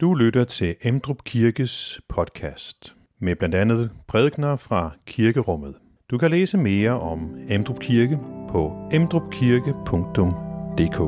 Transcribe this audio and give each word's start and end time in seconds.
Du 0.00 0.14
lytter 0.14 0.44
til 0.44 0.76
Emdrup 0.82 1.24
Kirkes 1.24 2.00
podcast 2.08 2.94
med 3.20 3.36
blandt 3.36 3.54
andet 3.54 3.90
prædikner 4.08 4.56
fra 4.56 4.90
kirkerummet. 5.06 5.74
Du 6.10 6.18
kan 6.18 6.30
læse 6.30 6.58
mere 6.58 7.00
om 7.00 7.36
Emdrup 7.48 7.80
Kirke 7.80 8.18
på 8.50 8.88
emdrupkirke.dk. 8.92 11.00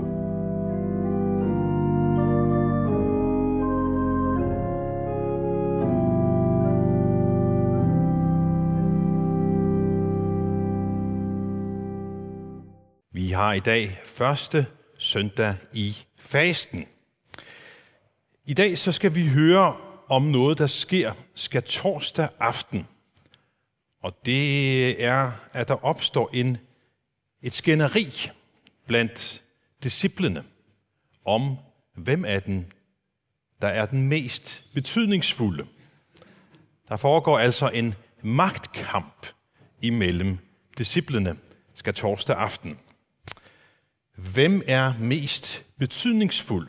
Vi 13.13 13.31
har 13.31 13.53
i 13.53 13.61
dag 13.61 14.01
første 14.05 14.67
søndag 14.99 15.55
i 15.73 15.97
fasten. 16.19 16.85
I 18.49 18.55
dag 18.55 18.79
så 18.79 18.93
skal 18.93 19.15
vi 19.15 19.29
høre 19.29 19.77
om 20.09 20.23
noget, 20.23 20.59
der 20.59 20.67
sker 20.67 21.13
skal 21.35 21.63
torsdag 21.63 22.29
aften. 22.41 22.87
Og 24.03 24.13
det 24.25 25.05
er, 25.05 25.33
at 25.53 25.69
der 25.69 25.85
opstår 25.85 26.31
en, 26.33 26.59
et 27.43 27.55
skænderi 27.55 28.31
blandt 28.87 29.43
disciplene 29.83 30.45
om, 31.25 31.57
hvem 31.95 32.25
er 32.25 32.41
den, 32.41 32.73
der 33.63 33.69
er 33.69 33.87
den 33.87 34.09
mest 34.09 34.65
betydningsfulde. 34.75 35.67
Der 36.89 36.97
foregår 36.97 37.39
altså 37.39 37.69
en 37.69 37.95
magtkamp 38.23 39.27
imellem 39.83 40.39
disciplene 40.79 41.37
skal 41.75 41.95
torsdag 41.95 42.37
aften. 42.37 42.79
Hvem 44.17 44.63
er 44.67 44.95
mest 44.99 45.65
betydningsfuld? 45.79 46.69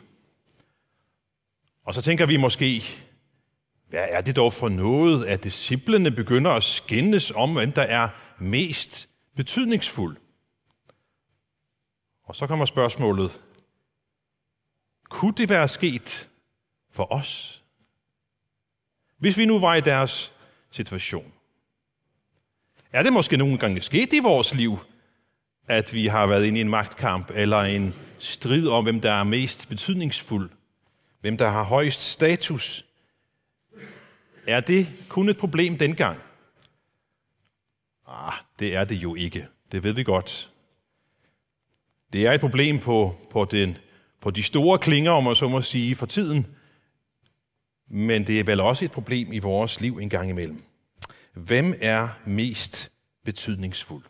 Og 1.84 1.94
så 1.94 2.02
tænker 2.02 2.26
vi 2.26 2.36
måske, 2.36 2.82
hvad 3.88 4.06
er 4.10 4.20
det 4.20 4.36
dog 4.36 4.52
for 4.52 4.68
noget, 4.68 5.26
at 5.26 5.44
disciplene 5.44 6.10
begynder 6.10 6.50
at 6.50 6.64
skændes 6.64 7.30
om, 7.30 7.52
hvem 7.52 7.72
der 7.72 7.82
er 7.82 8.08
mest 8.38 9.08
betydningsfuld? 9.36 10.16
Og 12.24 12.36
så 12.36 12.46
kommer 12.46 12.64
spørgsmålet, 12.64 13.40
kunne 15.08 15.34
det 15.36 15.48
være 15.48 15.68
sket 15.68 16.30
for 16.90 17.12
os? 17.12 17.62
Hvis 19.18 19.38
vi 19.38 19.44
nu 19.44 19.58
var 19.58 19.74
i 19.74 19.80
deres 19.80 20.32
situation. 20.70 21.32
Er 22.92 23.02
det 23.02 23.12
måske 23.12 23.36
nogle 23.36 23.58
gange 23.58 23.80
sket 23.80 24.12
i 24.12 24.18
vores 24.18 24.54
liv, 24.54 24.78
at 25.68 25.92
vi 25.94 26.06
har 26.06 26.26
været 26.26 26.44
inde 26.44 26.58
i 26.58 26.60
en 26.60 26.68
magtkamp 26.68 27.30
eller 27.34 27.60
en 27.60 27.94
strid 28.18 28.68
om, 28.68 28.84
hvem 28.84 29.00
der 29.00 29.12
er 29.12 29.24
mest 29.24 29.68
betydningsfuld? 29.68 30.50
Hvem 31.20 31.36
der 31.36 31.48
har 31.48 31.62
højst 31.62 32.00
status? 32.00 32.86
Er 34.46 34.60
det 34.60 34.88
kun 35.08 35.28
et 35.28 35.36
problem 35.36 35.78
dengang? 35.78 36.18
Ah, 38.06 38.32
det 38.58 38.74
er 38.74 38.84
det 38.84 38.94
jo 38.94 39.14
ikke. 39.14 39.46
Det 39.72 39.82
ved 39.82 39.92
vi 39.92 40.02
godt. 40.02 40.50
Det 42.12 42.26
er 42.26 42.32
et 42.32 42.40
problem 42.40 42.78
på, 42.78 43.16
på, 43.30 43.44
den, 43.44 43.76
på 44.20 44.30
de 44.30 44.42
store 44.42 44.78
klinger, 44.78 45.12
om 45.12 45.24
man 45.24 45.36
så 45.36 45.48
må 45.48 45.62
sige, 45.62 45.94
for 45.94 46.06
tiden. 46.06 46.46
Men 47.88 48.26
det 48.26 48.40
er 48.40 48.44
vel 48.44 48.60
også 48.60 48.84
et 48.84 48.90
problem 48.90 49.32
i 49.32 49.38
vores 49.38 49.80
liv 49.80 49.98
en 49.98 50.08
gang 50.08 50.30
imellem. 50.30 50.62
Hvem 51.32 51.74
er 51.80 52.08
mest 52.26 52.92
betydningsfuld? 53.24 54.04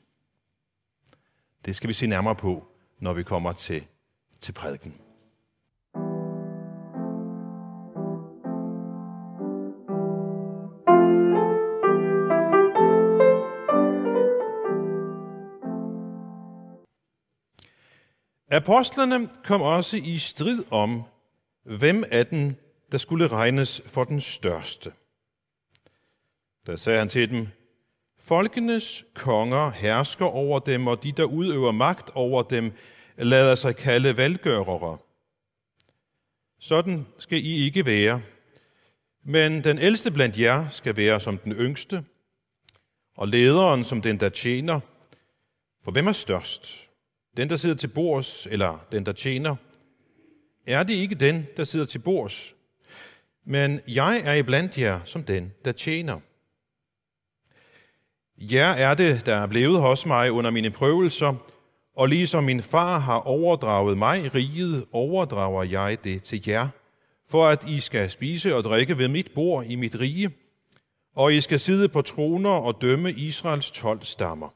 Det 1.64 1.76
skal 1.76 1.88
vi 1.88 1.94
se 1.94 2.06
nærmere 2.06 2.36
på, 2.36 2.68
når 2.98 3.12
vi 3.12 3.22
kommer 3.22 3.52
til, 3.52 3.86
til 4.40 4.52
prædiken. 4.52 4.94
Apostlerne 18.50 19.28
kom 19.44 19.62
også 19.62 19.96
i 19.96 20.18
strid 20.18 20.64
om, 20.70 21.02
hvem 21.62 22.04
af 22.10 22.26
den, 22.26 22.56
der 22.92 22.98
skulle 22.98 23.28
regnes 23.28 23.82
for 23.86 24.04
den 24.04 24.20
største. 24.20 24.92
Der 26.66 26.76
sagde 26.76 26.98
han 26.98 27.08
til 27.08 27.30
dem, 27.30 27.48
Folkenes 28.18 29.04
konger 29.14 29.70
hersker 29.70 30.24
over 30.24 30.58
dem, 30.58 30.86
og 30.86 31.02
de, 31.02 31.12
der 31.12 31.24
udøver 31.24 31.72
magt 31.72 32.10
over 32.14 32.42
dem, 32.42 32.72
lader 33.16 33.54
sig 33.54 33.76
kalde 33.76 34.16
valgørere. 34.16 34.98
Sådan 36.58 37.06
skal 37.18 37.44
I 37.44 37.64
ikke 37.64 37.86
være. 37.86 38.22
Men 39.24 39.64
den 39.64 39.78
ældste 39.78 40.10
blandt 40.10 40.38
jer 40.38 40.68
skal 40.68 40.96
være 40.96 41.20
som 41.20 41.38
den 41.38 41.52
yngste, 41.52 42.04
og 43.16 43.28
lederen 43.28 43.84
som 43.84 44.02
den, 44.02 44.20
der 44.20 44.28
tjener. 44.28 44.80
For 45.84 45.90
hvem 45.90 46.06
er 46.06 46.12
størst? 46.12 46.89
Den, 47.36 47.50
der 47.50 47.56
sidder 47.56 47.76
til 47.76 47.88
bords, 47.88 48.46
eller 48.50 48.86
den, 48.92 49.06
der 49.06 49.12
tjener? 49.12 49.56
Er 50.66 50.82
det 50.82 50.94
ikke 50.94 51.14
den, 51.14 51.46
der 51.56 51.64
sidder 51.64 51.86
til 51.86 51.98
bords? 51.98 52.54
Men 53.44 53.80
jeg 53.88 54.22
er 54.24 54.34
iblandt 54.34 54.78
jer 54.78 55.00
som 55.04 55.24
den, 55.24 55.52
der 55.64 55.72
tjener. 55.72 56.20
Jer 58.38 58.70
er 58.70 58.94
det, 58.94 59.26
der 59.26 59.34
er 59.34 59.46
blevet 59.46 59.80
hos 59.80 60.06
mig 60.06 60.32
under 60.32 60.50
mine 60.50 60.70
prøvelser, 60.70 61.34
og 61.96 62.08
ligesom 62.08 62.44
min 62.44 62.62
far 62.62 62.98
har 62.98 63.18
overdraget 63.18 63.98
mig 63.98 64.34
riget, 64.34 64.84
overdrager 64.92 65.62
jeg 65.62 66.04
det 66.04 66.22
til 66.22 66.48
jer, 66.48 66.68
for 67.28 67.48
at 67.48 67.64
I 67.68 67.80
skal 67.80 68.10
spise 68.10 68.56
og 68.56 68.64
drikke 68.64 68.98
ved 68.98 69.08
mit 69.08 69.30
bord 69.34 69.66
i 69.66 69.74
mit 69.74 70.00
rige, 70.00 70.30
og 71.14 71.34
I 71.34 71.40
skal 71.40 71.60
sidde 71.60 71.88
på 71.88 72.02
troner 72.02 72.50
og 72.50 72.80
dømme 72.80 73.12
Israels 73.12 73.70
tolv 73.70 74.02
stammer. 74.02 74.48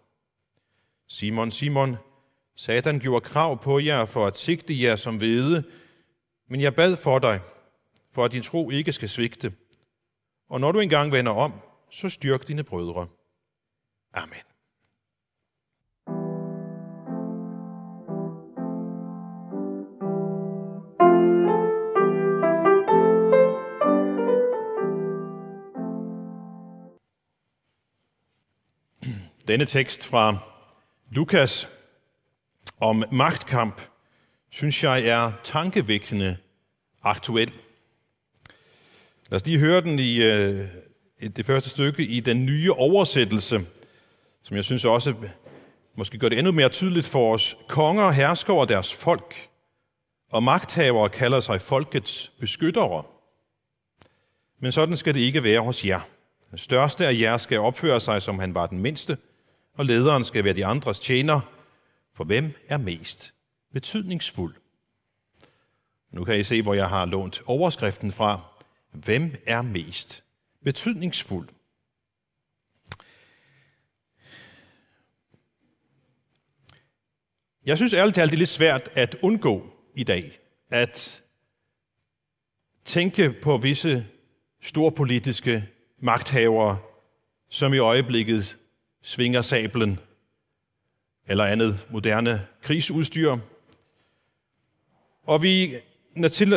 Simon, 1.09 1.51
Simon, 1.51 1.97
Satan 2.56 2.98
gjorde 3.00 3.25
krav 3.25 3.62
på 3.62 3.78
jer 3.78 4.04
for 4.04 4.26
at 4.26 4.38
sigte 4.38 4.82
jer 4.82 4.97
som 4.97 5.16
hvede, 5.16 5.65
men 6.48 6.60
jeg 6.60 6.75
bad 6.75 6.97
for 6.97 7.19
dig, 7.19 7.41
for 8.12 8.25
at 8.25 8.32
din 8.32 8.42
tro 8.42 8.70
ikke 8.70 8.92
skal 8.92 9.09
svigte. 9.09 9.53
Og 10.48 10.60
når 10.60 10.72
du 10.72 10.81
engang 10.81 11.12
vender 11.12 11.32
om, 11.32 11.53
så 11.91 12.09
styrk 12.09 12.48
dine 12.48 12.65
brødre. 12.65 13.06
Amen. 14.12 14.38
Denne 29.48 29.65
tekst 29.65 30.06
fra 30.06 30.38
Lukas 31.10 31.69
om 32.81 33.05
magtkamp, 33.13 33.81
synes 34.51 34.85
jeg 34.85 35.03
er 35.03 35.33
tankevækkende 35.45 36.37
aktuel. 37.03 37.53
Lad 39.31 39.41
os 39.41 39.47
lige 39.47 39.59
høre 39.59 39.81
den 39.81 39.99
i 39.99 40.23
øh, 40.23 40.69
det 41.37 41.47
første 41.47 41.71
stykke 41.71 42.07
i 42.07 42.21
den 42.21 42.47
nye 42.47 42.73
oversættelse, 42.73 43.67
som 44.43 44.57
jeg 44.57 44.65
synes 44.65 44.85
også 44.85 45.15
måske 45.97 46.19
gør 46.19 46.29
det 46.29 46.39
endnu 46.39 46.53
mere 46.53 46.69
tydeligt 46.69 47.07
for 47.07 47.35
os. 47.35 47.57
Konger 47.69 48.11
hersker 48.11 48.53
over 48.53 48.65
deres 48.65 48.95
folk, 48.95 49.49
og 50.31 50.43
magthavere 50.43 51.09
kalder 51.09 51.41
sig 51.41 51.61
folkets 51.61 52.33
beskyttere. 52.41 53.03
Men 54.61 54.73
sådan 54.73 54.97
skal 54.97 55.15
det 55.15 55.21
ikke 55.21 55.43
være 55.43 55.61
hos 55.61 55.85
jer. 55.85 56.01
Den 56.51 56.59
største 56.59 57.07
af 57.07 57.15
jer 57.21 57.39
skal 57.39 57.59
opføre 57.59 58.01
sig, 58.01 58.23
som 58.23 58.39
han 58.39 58.55
var 58.55 58.67
den 58.67 58.79
mindste, 58.79 59.17
og 59.77 59.85
lederen 59.85 60.25
skal 60.25 60.45
være 60.45 60.55
de 60.55 60.67
andres 60.67 61.01
tjener, 61.01 61.41
for 62.15 62.25
hvem 62.25 62.53
er 62.69 62.77
mest 62.77 63.35
betydningsfuld? 63.73 64.55
Nu 66.11 66.25
kan 66.25 66.41
I 66.41 66.45
se, 66.45 66.63
hvor 66.63 66.75
jeg 66.75 66.89
har 66.89 67.05
lånt 67.05 67.43
overskriften 67.47 68.13
fra. 68.13 68.41
Hvem 68.93 69.34
er 69.47 69.63
mest 69.63 70.25
betydningsfuld? 70.65 71.49
Jeg 77.66 77.77
synes 77.77 77.93
ærligt 77.93 78.15
talt, 78.15 78.31
det 78.31 78.37
er 78.37 78.39
lidt 78.39 78.49
svært 78.49 78.91
at 78.95 79.17
undgå 79.22 79.67
i 79.95 80.05
dag, 80.05 80.39
at 80.71 81.22
tænke 82.84 83.34
på 83.43 83.57
visse 83.57 84.07
storpolitiske 84.60 85.69
magthavere, 85.99 86.78
som 87.49 87.75
i 87.75 87.78
øjeblikket 87.78 88.59
svinger 89.03 89.43
sablen 89.43 89.99
eller 91.26 91.44
andet 91.44 91.86
moderne 91.91 92.47
krigsudstyr. 92.62 93.36
Og 95.26 95.42
vi 95.42 95.74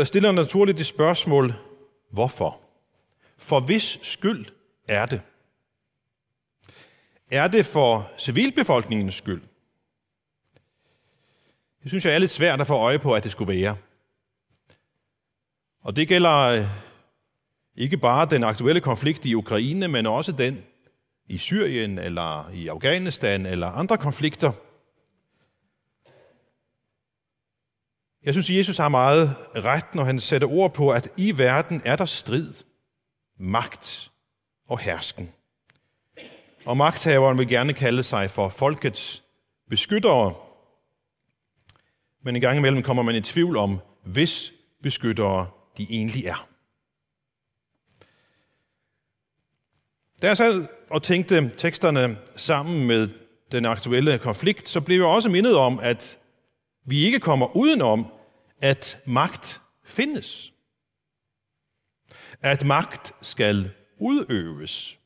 stiller 0.03 0.31
naturligt 0.31 0.77
det 0.77 0.85
spørgsmål, 0.85 1.53
hvorfor? 2.11 2.61
For 3.37 3.59
hvis 3.59 3.99
skyld 4.01 4.45
er 4.87 5.05
det? 5.05 5.21
Er 7.31 7.47
det 7.47 7.65
for 7.65 8.11
civilbefolkningens 8.17 9.15
skyld? 9.15 9.41
Det 11.83 11.91
synes 11.91 12.05
jeg 12.05 12.15
er 12.15 12.19
lidt 12.19 12.31
svært 12.31 12.61
at 12.61 12.67
få 12.67 12.73
øje 12.73 12.99
på, 12.99 13.15
at 13.15 13.23
det 13.23 13.31
skulle 13.31 13.61
være. 13.61 13.77
Og 15.81 15.95
det 15.95 16.07
gælder 16.07 16.37
øh, 16.37 16.65
Ikke 17.75 17.97
bare 17.97 18.27
den 18.29 18.43
aktuelle 18.43 18.81
konflikt 18.81 19.25
i 19.25 19.33
Ukraine, 19.33 19.87
men 19.87 20.05
også 20.05 20.31
den 20.31 20.63
i 21.27 21.37
Syrien 21.37 21.97
eller 21.99 22.49
i 22.49 22.67
Afghanistan 22.67 23.45
eller 23.45 23.67
andre 23.67 23.97
konflikter. 23.97 24.51
Jeg 28.23 28.33
synes, 28.33 28.49
Jesus 28.49 28.77
har 28.77 28.89
meget 28.89 29.35
ret, 29.55 29.95
når 29.95 30.03
han 30.03 30.19
sætter 30.19 30.47
ord 30.47 30.73
på, 30.73 30.89
at 30.89 31.09
i 31.17 31.37
verden 31.37 31.81
er 31.85 31.95
der 31.95 32.05
strid, 32.05 32.53
magt 33.39 34.11
og 34.67 34.79
hersken. 34.79 35.31
Og 36.65 36.77
magthaveren 36.77 37.37
vil 37.37 37.47
gerne 37.47 37.73
kalde 37.73 38.03
sig 38.03 38.29
for 38.29 38.49
folkets 38.49 39.23
beskyttere. 39.69 40.33
Men 42.23 42.35
en 42.35 42.41
gang 42.41 42.57
imellem 42.57 42.83
kommer 42.83 43.03
man 43.03 43.15
i 43.15 43.21
tvivl 43.21 43.57
om, 43.57 43.79
hvis 44.03 44.53
beskyttere 44.83 45.49
de 45.77 45.87
egentlig 45.89 46.25
er. 46.25 46.49
Da 50.21 50.27
jeg 50.27 50.37
sad 50.37 50.65
og 50.89 51.03
tænkte 51.03 51.51
teksterne 51.57 52.17
sammen 52.35 52.87
med 52.87 53.09
den 53.51 53.65
aktuelle 53.65 54.17
konflikt, 54.17 54.69
så 54.69 54.81
blev 54.81 54.97
jeg 54.97 55.05
også 55.05 55.29
mindet 55.29 55.55
om, 55.55 55.79
at 55.79 56.19
vi 56.85 57.05
ikke 57.05 57.19
kommer 57.19 57.55
udenom, 57.57 58.05
at 58.61 58.99
magt 59.05 59.61
findes. 59.85 60.53
At 62.41 62.65
magt 62.65 63.13
skal 63.21 63.71
udøves. 63.99 64.99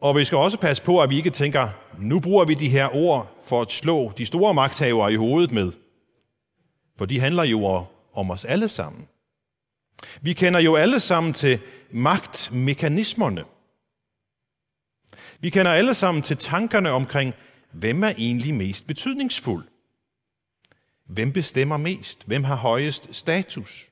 Og 0.00 0.16
vi 0.16 0.24
skal 0.24 0.38
også 0.38 0.58
passe 0.58 0.82
på, 0.82 1.02
at 1.02 1.10
vi 1.10 1.16
ikke 1.16 1.30
tænker, 1.30 1.68
nu 1.98 2.20
bruger 2.20 2.44
vi 2.44 2.54
de 2.54 2.68
her 2.68 2.94
ord 2.94 3.36
for 3.42 3.62
at 3.62 3.70
slå 3.70 4.12
de 4.18 4.26
store 4.26 4.54
magthavere 4.54 5.12
i 5.12 5.16
hovedet 5.16 5.52
med. 5.52 5.72
For 6.98 7.04
de 7.04 7.20
handler 7.20 7.44
jo 7.44 7.84
om 8.12 8.30
os 8.30 8.44
alle 8.44 8.68
sammen. 8.68 9.08
Vi 10.20 10.32
kender 10.32 10.60
jo 10.60 10.76
alle 10.76 11.00
sammen 11.00 11.32
til 11.32 11.60
magtmekanismerne. 11.90 13.44
Vi 15.40 15.50
kender 15.50 15.72
alle 15.72 15.94
sammen 15.94 16.22
til 16.22 16.36
tankerne 16.36 16.90
omkring, 16.90 17.34
hvem 17.72 18.04
er 18.04 18.12
egentlig 18.18 18.54
mest 18.54 18.86
betydningsfuld? 18.86 19.64
Hvem 21.06 21.32
bestemmer 21.32 21.76
mest? 21.76 22.24
Hvem 22.26 22.44
har 22.44 22.54
højest 22.54 23.14
status? 23.14 23.86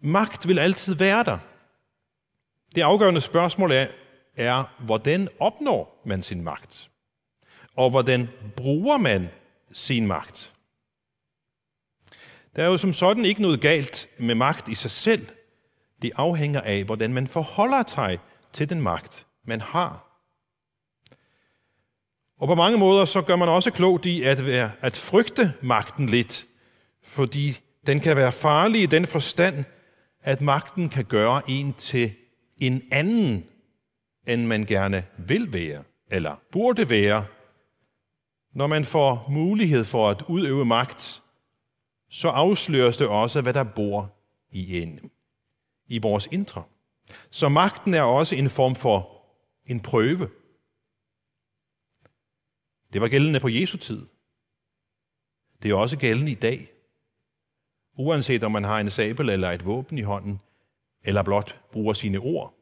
Magt 0.00 0.48
vil 0.48 0.58
altid 0.58 0.94
være 0.94 1.24
der. 1.24 1.38
Det 2.74 2.82
afgørende 2.82 3.20
spørgsmål 3.20 3.72
er, 3.72 3.86
er, 4.36 4.64
hvordan 4.84 5.28
opnår 5.40 6.02
man 6.06 6.22
sin 6.22 6.42
magt? 6.42 6.90
Og 7.76 7.90
hvordan 7.90 8.28
bruger 8.56 8.98
man 8.98 9.28
sin 9.72 10.06
magt? 10.06 10.54
Der 12.56 12.62
er 12.62 12.66
jo 12.66 12.76
som 12.76 12.92
sådan 12.92 13.24
ikke 13.24 13.42
noget 13.42 13.60
galt 13.60 14.08
med 14.18 14.34
magt 14.34 14.68
i 14.68 14.74
sig 14.74 14.90
selv. 14.90 15.26
Det 16.02 16.10
afhænger 16.16 16.60
af, 16.60 16.84
hvordan 16.84 17.12
man 17.12 17.26
forholder 17.26 17.84
sig 17.86 18.18
til 18.52 18.68
den 18.68 18.80
magt, 18.80 19.26
man 19.46 19.60
har. 19.60 20.06
Og 22.40 22.48
på 22.48 22.54
mange 22.54 22.78
måder 22.78 23.04
så 23.04 23.22
gør 23.22 23.36
man 23.36 23.48
også 23.48 23.70
klogt 23.70 24.06
i 24.06 24.22
at, 24.22 24.46
være, 24.46 24.70
at 24.80 24.96
frygte 24.96 25.52
magten 25.62 26.06
lidt, 26.06 26.46
fordi 27.02 27.58
den 27.86 28.00
kan 28.00 28.16
være 28.16 28.32
farlig 28.32 28.82
i 28.82 28.86
den 28.86 29.06
forstand, 29.06 29.64
at 30.22 30.40
magten 30.40 30.88
kan 30.88 31.04
gøre 31.04 31.42
en 31.48 31.74
til 31.74 32.12
en 32.58 32.82
anden, 32.90 33.44
end 34.28 34.46
man 34.46 34.64
gerne 34.64 35.04
vil 35.18 35.52
være, 35.52 35.82
eller 36.10 36.40
burde 36.52 36.90
være. 36.90 37.26
Når 38.54 38.66
man 38.66 38.84
får 38.84 39.26
mulighed 39.30 39.84
for 39.84 40.10
at 40.10 40.22
udøve 40.28 40.64
magt, 40.64 41.22
så 42.10 42.28
afsløres 42.28 42.96
det 42.96 43.08
også, 43.08 43.40
hvad 43.40 43.54
der 43.54 43.64
bor 43.64 44.12
i 44.50 44.82
en, 44.82 45.10
i 45.86 45.98
vores 45.98 46.28
indre. 46.32 46.62
Så 47.30 47.48
magten 47.48 47.94
er 47.94 48.02
også 48.02 48.36
en 48.36 48.50
form 48.50 48.74
for 48.74 49.22
en 49.66 49.80
prøve. 49.80 50.30
Det 52.92 53.00
var 53.00 53.08
gældende 53.08 53.40
på 53.40 53.48
Jesu 53.48 53.78
tid. 53.78 54.06
Det 55.62 55.70
er 55.70 55.74
også 55.74 55.98
gældende 55.98 56.32
i 56.32 56.34
dag. 56.34 56.72
Uanset 57.98 58.44
om 58.44 58.52
man 58.52 58.64
har 58.64 58.80
en 58.80 58.90
sabel 58.90 59.28
eller 59.28 59.50
et 59.50 59.66
våben 59.66 59.98
i 59.98 60.02
hånden, 60.02 60.40
eller 61.02 61.22
blot 61.22 61.60
bruger 61.72 61.94
sine 61.94 62.18
ord. 62.18 62.54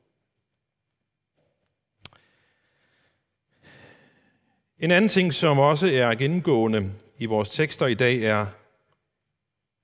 En 4.78 4.90
anden 4.90 5.08
ting, 5.08 5.34
som 5.34 5.58
også 5.58 5.86
er 5.86 6.14
gennemgående 6.14 6.92
i 7.18 7.26
vores 7.26 7.50
tekster 7.50 7.86
i 7.86 7.94
dag, 7.94 8.22
er 8.22 8.46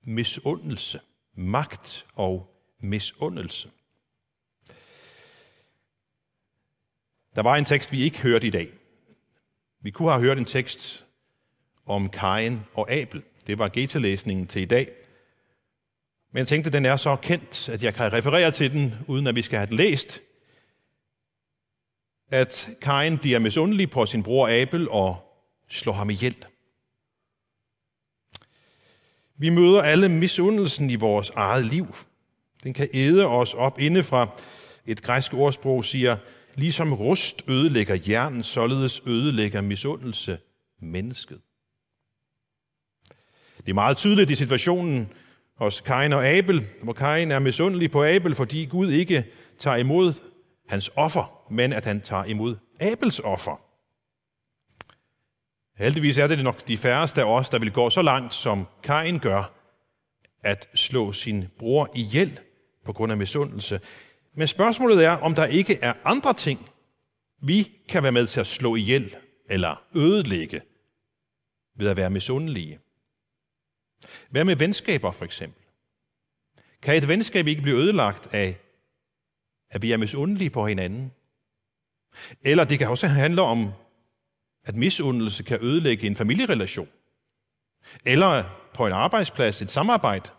misundelse. 0.05 0.99
Magt 1.35 2.05
og 2.15 2.55
misundelse. 2.79 3.69
Der 7.35 7.41
var 7.41 7.55
en 7.55 7.65
tekst, 7.65 7.91
vi 7.91 8.03
ikke 8.03 8.21
hørte 8.21 8.47
i 8.47 8.49
dag. 8.49 8.69
Vi 9.81 9.91
kunne 9.91 10.11
have 10.11 10.21
hørt 10.21 10.37
en 10.37 10.45
tekst 10.45 11.05
om 11.85 12.09
Kain 12.09 12.59
og 12.73 12.91
Abel. 12.91 13.23
Det 13.47 13.57
var 13.57 13.69
getalæsningen 13.69 14.47
til 14.47 14.61
i 14.61 14.65
dag. 14.65 14.87
Men 16.31 16.39
jeg 16.39 16.47
tænkte, 16.47 16.67
at 16.67 16.73
den 16.73 16.85
er 16.85 16.97
så 16.97 17.15
kendt, 17.15 17.69
at 17.69 17.83
jeg 17.83 17.93
kan 17.93 18.13
referere 18.13 18.51
til 18.51 18.71
den, 18.71 18.93
uden 19.07 19.27
at 19.27 19.35
vi 19.35 19.41
skal 19.41 19.57
have 19.57 19.67
den 19.67 19.77
læst. 19.77 20.21
At 22.31 22.69
Kain 22.81 23.17
bliver 23.17 23.39
misundelig 23.39 23.89
på 23.89 24.05
sin 24.05 24.23
bror 24.23 24.61
Abel 24.61 24.89
og 24.89 25.17
slår 25.69 25.93
ham 25.93 26.09
ihjel. 26.09 26.45
Vi 29.37 29.49
møder 29.49 29.81
alle 29.81 30.09
misundelsen 30.09 30.89
i 30.89 30.95
vores 30.95 31.29
eget 31.29 31.65
liv. 31.65 31.95
Den 32.63 32.73
kan 32.73 32.89
æde 32.93 33.25
os 33.27 33.53
op 33.53 33.79
indefra. 33.79 34.27
Et 34.87 35.01
græsk 35.01 35.33
ordsprog 35.33 35.85
siger, 35.85 36.17
ligesom 36.55 36.93
rust 36.93 37.43
ødelægger 37.47 37.97
jern, 38.07 38.43
således 38.43 39.01
ødelægger 39.05 39.61
misundelse 39.61 40.37
mennesket. 40.81 41.39
Det 43.57 43.69
er 43.69 43.73
meget 43.73 43.97
tydeligt 43.97 44.29
i 44.29 44.35
situationen 44.35 45.09
hos 45.55 45.81
Kain 45.81 46.13
og 46.13 46.27
Abel, 46.27 46.65
hvor 46.83 46.93
Kain 46.93 47.31
er 47.31 47.39
misundelig 47.39 47.91
på 47.91 48.03
Abel, 48.05 48.35
fordi 48.35 48.65
Gud 48.65 48.91
ikke 48.91 49.25
tager 49.59 49.77
imod 49.77 50.13
hans 50.67 50.91
offer, 50.95 51.51
men 51.51 51.73
at 51.73 51.85
han 51.85 52.01
tager 52.01 52.23
imod 52.23 52.55
Abels 52.79 53.19
offer. 53.19 53.64
Heldigvis 55.77 56.17
er 56.17 56.27
det 56.27 56.43
nok 56.43 56.67
de 56.67 56.77
færreste 56.77 57.21
af 57.21 57.25
os, 57.25 57.49
der 57.49 57.59
vil 57.59 57.71
gå 57.71 57.89
så 57.89 58.01
langt, 58.01 58.33
som 58.33 58.67
Kain 58.83 59.19
gør, 59.19 59.53
at 60.43 60.69
slå 60.73 61.11
sin 61.11 61.45
bror 61.59 61.89
ihjel 61.95 62.39
på 62.85 62.93
grund 62.93 63.11
af 63.11 63.17
misundelse. 63.17 63.81
Men 64.33 64.47
spørgsmålet 64.47 65.05
er, 65.05 65.11
om 65.11 65.35
der 65.35 65.45
ikke 65.45 65.79
er 65.81 65.93
andre 66.03 66.33
ting, 66.33 66.69
vi 67.41 67.71
kan 67.89 68.03
være 68.03 68.11
med 68.11 68.27
til 68.27 68.39
at 68.39 68.47
slå 68.47 68.75
ihjel 68.75 69.15
eller 69.49 69.83
ødelægge 69.95 70.61
ved 71.77 71.89
at 71.89 71.97
være 71.97 72.09
misundelige. 72.09 72.79
Hvad 74.29 74.45
med 74.45 74.55
venskaber 74.55 75.11
for 75.11 75.25
eksempel? 75.25 75.63
Kan 76.81 76.97
et 76.97 77.07
venskab 77.07 77.47
ikke 77.47 77.61
blive 77.61 77.77
ødelagt 77.77 78.33
af, 78.33 78.57
at 79.69 79.81
vi 79.81 79.91
er 79.91 79.97
misundelige 79.97 80.49
på 80.49 80.67
hinanden? 80.67 81.11
Eller 82.41 82.63
det 82.63 82.79
kan 82.79 82.87
også 82.87 83.07
handle 83.07 83.41
om 83.41 83.71
at 84.65 84.75
misundelse 84.75 85.43
kan 85.43 85.59
ødelægge 85.61 86.07
en 86.07 86.15
familierelation. 86.15 86.87
Eller 88.05 88.43
på 88.73 88.87
en 88.87 88.93
arbejdsplads, 88.93 89.61
et 89.61 89.71
samarbejde. 89.71 90.29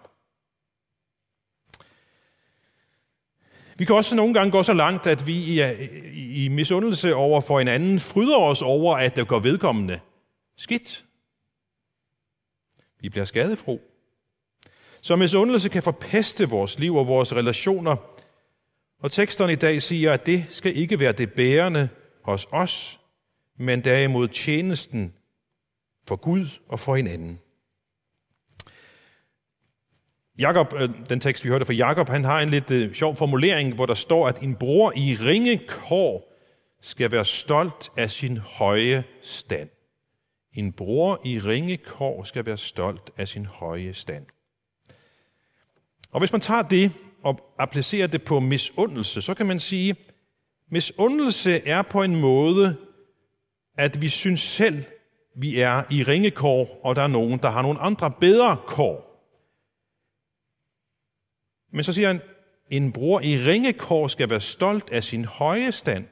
Vi 3.79 3.85
kan 3.85 3.97
også 3.97 4.15
nogle 4.15 4.35
gange 4.35 4.51
gå 4.51 4.63
så 4.63 4.73
langt, 4.73 5.07
at 5.07 5.27
vi 5.27 5.35
i, 5.35 6.45
i 6.45 6.49
misundelse 6.49 7.15
over 7.15 7.41
for 7.41 7.61
anden 7.61 8.01
fryder 8.01 8.39
os 8.39 8.63
over, 8.63 8.97
at 8.97 9.17
det 9.17 9.29
går 9.29 9.39
vedkommende 9.39 10.01
skidt. 10.57 11.05
Vi 13.01 13.09
bliver 13.09 13.25
skadefro. 13.25 13.81
Så 15.01 15.17
misundelse 15.17 15.69
kan 15.69 15.83
forpeste 15.83 16.49
vores 16.49 16.79
liv 16.79 16.97
og 16.97 17.07
vores 17.07 17.35
relationer. 17.35 17.97
Og 18.99 19.13
teksterne 19.13 19.53
i 19.53 19.57
dag 19.57 19.83
siger, 19.83 20.13
at 20.13 20.27
det 20.27 20.45
skal 20.51 20.77
ikke 20.77 21.01
være 21.01 21.13
det 21.13 21.33
bærende 21.33 21.89
hos 22.23 22.47
os, 22.53 23.01
men 23.57 23.85
derimod 23.85 24.29
tjenesten 24.29 25.15
for 26.09 26.17
Gud 26.17 26.47
og 26.69 26.81
for 26.81 26.97
hinanden. 26.97 27.39
Jakob, 30.39 30.73
øh, 30.77 30.91
den 31.09 31.21
tekst 31.21 31.45
vi 31.45 31.49
hørte 31.49 31.65
fra 31.65 31.73
Jakob, 31.73 32.09
han 32.09 32.25
har 32.25 32.41
en 32.41 32.49
lidt 32.49 32.71
øh, 32.71 32.95
sjov 32.95 33.17
formulering, 33.17 33.75
hvor 33.75 33.87
der 33.87 33.95
står, 33.95 34.29
at 34.29 34.39
en 34.39 34.55
bror 34.55 34.93
i 34.97 35.17
ringe 35.21 35.61
kår 35.69 36.33
skal 36.83 37.13
være 37.13 37.25
stolt 37.25 37.91
af 37.97 38.11
sin 38.11 38.37
høje 38.37 39.05
stand. 39.23 39.69
En 40.53 40.73
bror 40.73 41.21
i 41.25 41.41
ringe 41.41 41.77
kår 41.77 42.25
skal 42.25 42.47
være 42.47 42.59
stolt 42.59 43.11
af 43.17 43.29
sin 43.29 43.47
høje 43.47 43.95
stand. 43.95 44.27
Og 46.11 46.19
hvis 46.19 46.33
man 46.33 46.41
tager 46.41 46.63
det 46.63 46.93
og 47.23 47.55
applicerer 47.59 48.07
det 48.07 48.23
på 48.23 48.41
misundelse, 48.41 49.23
så 49.23 49.35
kan 49.35 49.47
man 49.47 49.61
sige, 49.61 49.97
misundelse 50.71 51.69
er 51.69 51.83
på 51.83 52.03
en 52.03 52.17
måde 52.17 52.77
at 53.77 54.01
vi 54.01 54.09
synes 54.09 54.41
selv, 54.41 54.85
vi 55.37 55.61
er 55.61 55.83
i 55.91 56.03
ringekår, 56.03 56.81
og 56.85 56.97
der 56.97 57.03
er 57.03 57.07
nogen, 57.07 57.39
der 57.39 57.51
har 57.51 57.63
nogle 57.63 57.79
andre 57.79 58.11
bedre 58.21 58.57
kår. 58.67 59.07
Men 61.73 61.85
så 61.85 61.93
siger 61.93 62.07
han, 62.09 62.21
en 62.71 62.93
bror 62.93 63.21
i 63.21 63.37
ringekår 63.37 64.09
skal 64.09 64.31
være 64.31 64.41
stolt 64.41 64.93
af 64.93 65.05
sin 65.05 65.25
høje 65.25 65.73
stand. 65.73 66.05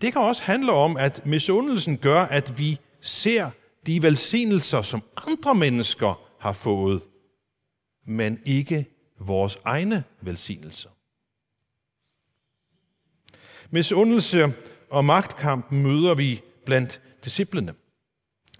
Det 0.00 0.12
kan 0.12 0.22
også 0.22 0.42
handle 0.42 0.72
om, 0.72 0.96
at 0.96 1.26
misundelsen 1.26 1.98
gør, 1.98 2.20
at 2.20 2.58
vi 2.58 2.80
ser 3.00 3.50
de 3.86 4.02
velsignelser, 4.02 4.82
som 4.82 5.02
andre 5.16 5.54
mennesker 5.54 6.28
har 6.40 6.52
fået, 6.52 7.02
men 8.06 8.40
ikke 8.44 8.86
vores 9.20 9.58
egne 9.64 10.04
velsignelser. 10.20 10.90
Misundelse 13.70 14.52
og 14.92 15.04
magtkamp 15.04 15.72
møder 15.72 16.14
vi 16.14 16.42
blandt 16.66 17.00
disciplene 17.24 17.74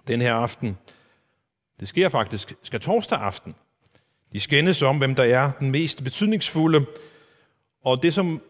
den 0.09 0.21
her 0.21 0.35
aften. 0.35 0.79
Det 1.81 1.89
sker 1.89 2.09
faktisk 2.09 2.55
skal 2.63 2.81
torsdag 2.81 3.19
aften. 3.19 3.55
De 4.33 4.41
skændes 4.41 4.83
om, 4.83 4.99
hvem 4.99 5.15
der 5.15 5.25
er 5.25 5.51
den 5.61 5.71
mest 5.71 6.05
betydningsfulde, 6.05 6.87
og 7.85 8.03
det, 8.03 8.15
som 8.15 8.43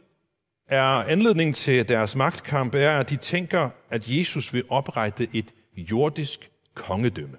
er 0.69 0.85
anledningen 0.85 1.55
til 1.55 1.89
deres 1.89 2.17
magtkamp, 2.17 2.75
er, 2.75 2.99
at 2.99 3.11
de 3.11 3.17
tænker, 3.17 3.71
at 3.91 4.09
Jesus 4.09 4.55
vil 4.55 4.65
oprette 4.69 5.29
et 5.33 5.55
jordisk 5.77 6.51
kongedømme. 6.75 7.37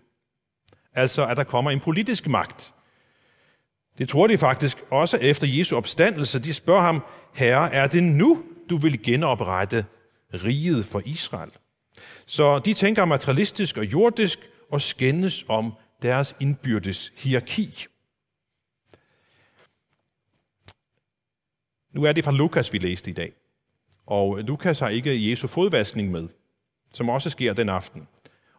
Altså, 0.94 1.28
at 1.28 1.38
der 1.38 1.44
kommer 1.44 1.72
en 1.72 1.80
politisk 1.80 2.28
magt. 2.28 2.74
Det 3.98 4.10
tror 4.10 4.28
de 4.28 4.38
faktisk 4.38 4.84
også 4.90 5.18
efter 5.18 5.48
Jesu 5.48 5.76
opstandelse. 5.76 6.40
De 6.40 6.54
spørger 6.54 6.82
ham, 6.82 7.04
Herre, 7.34 7.74
er 7.74 7.88
det 7.88 8.04
nu, 8.04 8.44
du 8.70 8.78
vil 8.78 9.04
genoprette 9.04 9.86
riget 10.34 10.86
for 10.86 11.02
Israel? 11.06 11.52
Så 12.26 12.60
de 12.60 12.74
tænker 12.74 13.06
materialistisk 13.06 13.78
og 13.78 13.86
jordisk 13.86 14.40
og 14.72 14.82
skændes 14.82 15.46
om 15.48 15.74
deres 16.02 16.36
indbyrdes 16.40 17.14
hierarki. 17.16 17.86
Nu 21.94 22.04
er 22.04 22.12
det 22.12 22.24
fra 22.24 22.32
Lukas, 22.32 22.74
vi 22.74 22.78
læste 22.78 23.10
i 23.10 23.14
dag. 23.14 23.34
Og 24.06 24.38
Lukas 24.38 24.80
har 24.80 24.90
ikke 24.90 25.30
Jesu 25.30 25.48
fodvaskning 25.48 26.12
med, 26.12 26.30
som 26.94 27.10
også 27.10 27.30
sker 27.30 27.54
den 27.54 27.70
aften. 27.70 28.08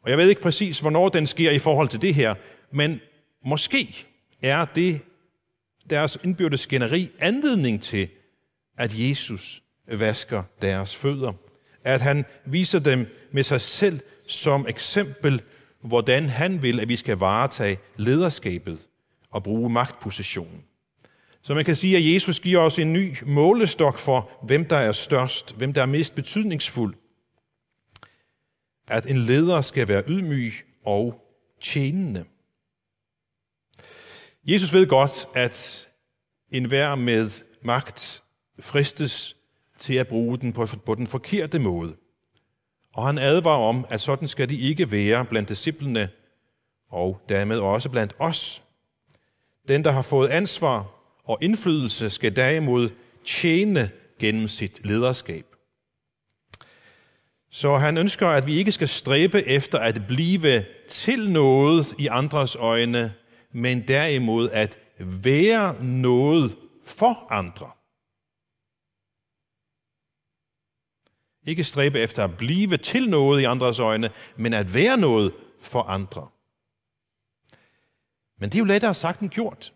Og 0.02 0.10
jeg 0.10 0.18
ved 0.18 0.28
ikke 0.28 0.40
præcis, 0.40 0.80
hvornår 0.80 1.08
den 1.08 1.26
sker 1.26 1.50
i 1.50 1.58
forhold 1.58 1.88
til 1.88 2.02
det 2.02 2.14
her, 2.14 2.34
men 2.72 3.00
måske 3.44 4.06
er 4.42 4.64
det 4.64 5.00
deres 5.90 6.18
indbyrdes 6.24 6.60
skænderi 6.60 7.10
anledning 7.18 7.82
til, 7.82 8.08
at 8.78 8.92
Jesus 8.98 9.62
vasker 9.86 10.42
deres 10.62 10.96
fødder. 10.96 11.32
At 11.84 12.00
han 12.00 12.24
viser 12.44 12.78
dem 12.78 13.06
med 13.32 13.42
sig 13.42 13.60
selv 13.60 14.00
som 14.26 14.66
eksempel, 14.68 15.42
hvordan 15.80 16.28
han 16.28 16.62
vil, 16.62 16.80
at 16.80 16.88
vi 16.88 16.96
skal 16.96 17.16
varetage 17.16 17.78
lederskabet 17.96 18.86
og 19.30 19.42
bruge 19.42 19.70
magtpositionen. 19.70 20.64
Så 21.42 21.54
man 21.54 21.64
kan 21.64 21.76
sige, 21.76 21.96
at 21.96 22.14
Jesus 22.14 22.40
giver 22.40 22.60
os 22.60 22.78
en 22.78 22.92
ny 22.92 23.16
målestok 23.26 23.98
for, 23.98 24.30
hvem 24.42 24.64
der 24.64 24.76
er 24.76 24.92
størst, 24.92 25.54
hvem 25.56 25.72
der 25.72 25.82
er 25.82 25.86
mest 25.86 26.14
betydningsfuld. 26.14 26.94
At 28.88 29.06
en 29.06 29.18
leder 29.18 29.60
skal 29.60 29.88
være 29.88 30.02
ydmyg 30.08 30.52
og 30.84 31.20
tjenende. 31.60 32.24
Jesus 34.44 34.72
ved 34.72 34.86
godt, 34.86 35.26
at 35.34 35.88
enhver 36.50 36.94
med 36.94 37.30
magt 37.62 38.22
fristes 38.60 39.36
til 39.78 39.94
at 39.94 40.08
bruge 40.08 40.38
den 40.38 40.52
på, 40.52 40.66
på 40.86 40.94
den 40.94 41.06
forkerte 41.06 41.58
måde. 41.58 41.96
Og 42.94 43.06
han 43.06 43.18
advarer 43.18 43.68
om, 43.68 43.86
at 43.90 44.00
sådan 44.00 44.28
skal 44.28 44.48
de 44.48 44.56
ikke 44.56 44.90
være 44.90 45.24
blandt 45.24 45.48
disciplene, 45.48 46.08
og 46.90 47.20
dermed 47.28 47.58
også 47.58 47.88
blandt 47.88 48.14
os. 48.18 48.62
Den, 49.68 49.84
der 49.84 49.92
har 49.92 50.02
fået 50.02 50.28
ansvar 50.28 50.86
og 51.24 51.38
indflydelse, 51.42 52.10
skal 52.10 52.36
derimod 52.36 52.90
tjene 53.24 53.90
gennem 54.18 54.48
sit 54.48 54.86
lederskab. 54.86 55.44
Så 57.50 57.76
han 57.76 57.98
ønsker, 57.98 58.28
at 58.28 58.46
vi 58.46 58.56
ikke 58.56 58.72
skal 58.72 58.88
stræbe 58.88 59.48
efter 59.48 59.78
at 59.78 60.02
blive 60.08 60.64
til 60.88 61.30
noget 61.30 61.94
i 61.98 62.06
andres 62.06 62.56
øjne, 62.56 63.14
men 63.52 63.88
derimod 63.88 64.50
at 64.50 64.78
være 64.98 65.84
noget 65.84 66.56
for 66.84 67.26
andre. 67.32 67.70
Ikke 71.46 71.64
stræbe 71.64 72.00
efter 72.00 72.24
at 72.24 72.36
blive 72.36 72.76
til 72.76 73.08
noget 73.08 73.40
i 73.40 73.44
andres 73.44 73.78
øjne, 73.78 74.10
men 74.36 74.52
at 74.52 74.74
være 74.74 74.96
noget 74.96 75.32
for 75.60 75.82
andre. 75.82 76.28
Men 78.38 78.50
det 78.50 78.54
er 78.54 78.58
jo 78.58 78.64
lettere 78.64 78.94
sagt 78.94 79.20
end 79.20 79.30
gjort. 79.30 79.72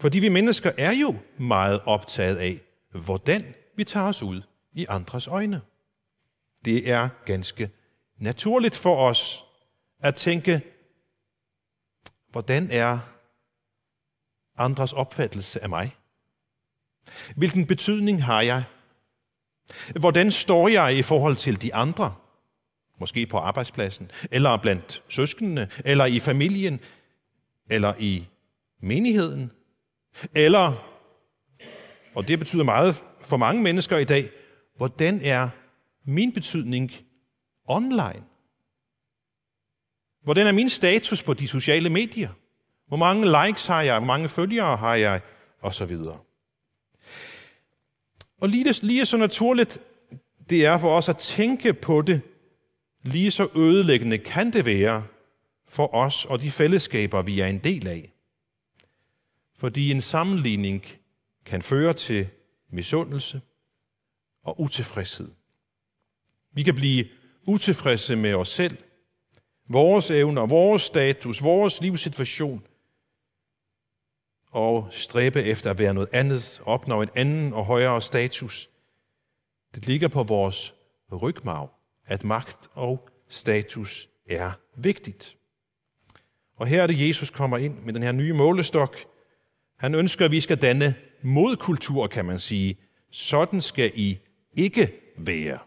Fordi 0.00 0.18
vi 0.18 0.28
mennesker 0.28 0.72
er 0.78 0.92
jo 0.92 1.16
meget 1.38 1.80
optaget 1.84 2.36
af, 2.36 2.60
hvordan 3.04 3.54
vi 3.76 3.84
tager 3.84 4.06
os 4.06 4.22
ud 4.22 4.42
i 4.72 4.86
andres 4.88 5.28
øjne. 5.28 5.60
Det 6.64 6.90
er 6.90 7.08
ganske 7.24 7.70
naturligt 8.16 8.76
for 8.76 8.96
os 8.96 9.44
at 10.00 10.14
tænke, 10.14 10.62
hvordan 12.30 12.68
er 12.70 12.98
andres 14.56 14.92
opfattelse 14.92 15.62
af 15.62 15.68
mig? 15.68 15.96
Hvilken 17.36 17.66
betydning 17.66 18.24
har 18.24 18.42
jeg? 18.42 18.64
Hvordan 20.00 20.30
står 20.30 20.68
jeg 20.68 20.96
i 20.96 21.02
forhold 21.02 21.36
til 21.36 21.62
de 21.62 21.74
andre? 21.74 22.14
Måske 23.00 23.26
på 23.26 23.36
arbejdspladsen, 23.36 24.10
eller 24.30 24.56
blandt 24.56 25.02
søskendene, 25.08 25.68
eller 25.84 26.04
i 26.06 26.20
familien, 26.20 26.80
eller 27.70 27.94
i 27.98 28.28
menigheden, 28.80 29.52
eller, 30.34 30.88
og 32.14 32.28
det 32.28 32.38
betyder 32.38 32.64
meget 32.64 33.02
for 33.20 33.36
mange 33.36 33.62
mennesker 33.62 33.98
i 33.98 34.04
dag, 34.04 34.30
hvordan 34.76 35.20
er 35.22 35.48
min 36.04 36.32
betydning 36.32 36.92
online? 37.64 38.22
Hvordan 40.22 40.46
er 40.46 40.52
min 40.52 40.70
status 40.70 41.22
på 41.22 41.34
de 41.34 41.48
sociale 41.48 41.90
medier? 41.90 42.30
Hvor 42.88 42.96
mange 42.96 43.46
likes 43.46 43.66
har 43.66 43.82
jeg? 43.82 43.98
Hvor 43.98 44.06
mange 44.06 44.28
følgere 44.28 44.76
har 44.76 44.94
jeg? 44.94 45.20
Og 45.60 45.74
så 45.74 45.86
videre. 45.86 46.18
Og 48.42 48.48
lige, 48.48 48.86
lige 48.86 49.06
så 49.06 49.16
naturligt 49.16 49.80
det 50.50 50.64
er 50.66 50.78
for 50.78 50.96
os 50.96 51.08
at 51.08 51.18
tænke 51.18 51.72
på 51.72 52.02
det, 52.02 52.20
lige 53.02 53.30
så 53.30 53.48
ødelæggende 53.56 54.18
kan 54.18 54.52
det 54.52 54.64
være 54.64 55.04
for 55.68 55.94
os 55.94 56.24
og 56.24 56.40
de 56.40 56.50
fællesskaber, 56.50 57.22
vi 57.22 57.40
er 57.40 57.46
en 57.46 57.58
del 57.58 57.88
af. 57.88 58.12
Fordi 59.58 59.90
en 59.90 60.00
sammenligning 60.00 60.84
kan 61.44 61.62
føre 61.62 61.92
til 61.92 62.28
misundelse 62.70 63.40
og 64.44 64.60
utilfredshed. 64.60 65.30
Vi 66.52 66.62
kan 66.62 66.74
blive 66.74 67.04
utilfredse 67.46 68.16
med 68.16 68.34
os 68.34 68.48
selv, 68.48 68.76
vores 69.68 70.10
evner, 70.10 70.46
vores 70.46 70.82
status, 70.82 71.42
vores 71.42 71.80
livssituation, 71.80 72.66
og 74.52 74.88
stræbe 74.90 75.42
efter 75.42 75.70
at 75.70 75.78
være 75.78 75.94
noget 75.94 76.08
andet, 76.12 76.62
opnå 76.64 77.02
en 77.02 77.08
anden 77.14 77.52
og 77.52 77.64
højere 77.64 78.02
status. 78.02 78.70
Det 79.74 79.86
ligger 79.86 80.08
på 80.08 80.22
vores 80.22 80.74
rygmarv, 81.12 81.70
at 82.06 82.24
magt 82.24 82.68
og 82.74 83.08
status 83.28 84.08
er 84.28 84.52
vigtigt. 84.76 85.36
Og 86.56 86.66
her 86.66 86.82
er 86.82 86.86
det, 86.86 87.08
Jesus 87.08 87.30
kommer 87.30 87.58
ind 87.58 87.78
med 87.84 87.92
den 87.94 88.02
her 88.02 88.12
nye 88.12 88.32
målestok. 88.32 88.96
Han 89.78 89.94
ønsker, 89.94 90.24
at 90.24 90.30
vi 90.30 90.40
skal 90.40 90.56
danne 90.56 90.94
modkultur, 91.22 92.06
kan 92.06 92.24
man 92.24 92.40
sige. 92.40 92.76
Sådan 93.10 93.60
skal 93.60 93.92
I 93.94 94.18
ikke 94.56 94.92
være. 95.18 95.58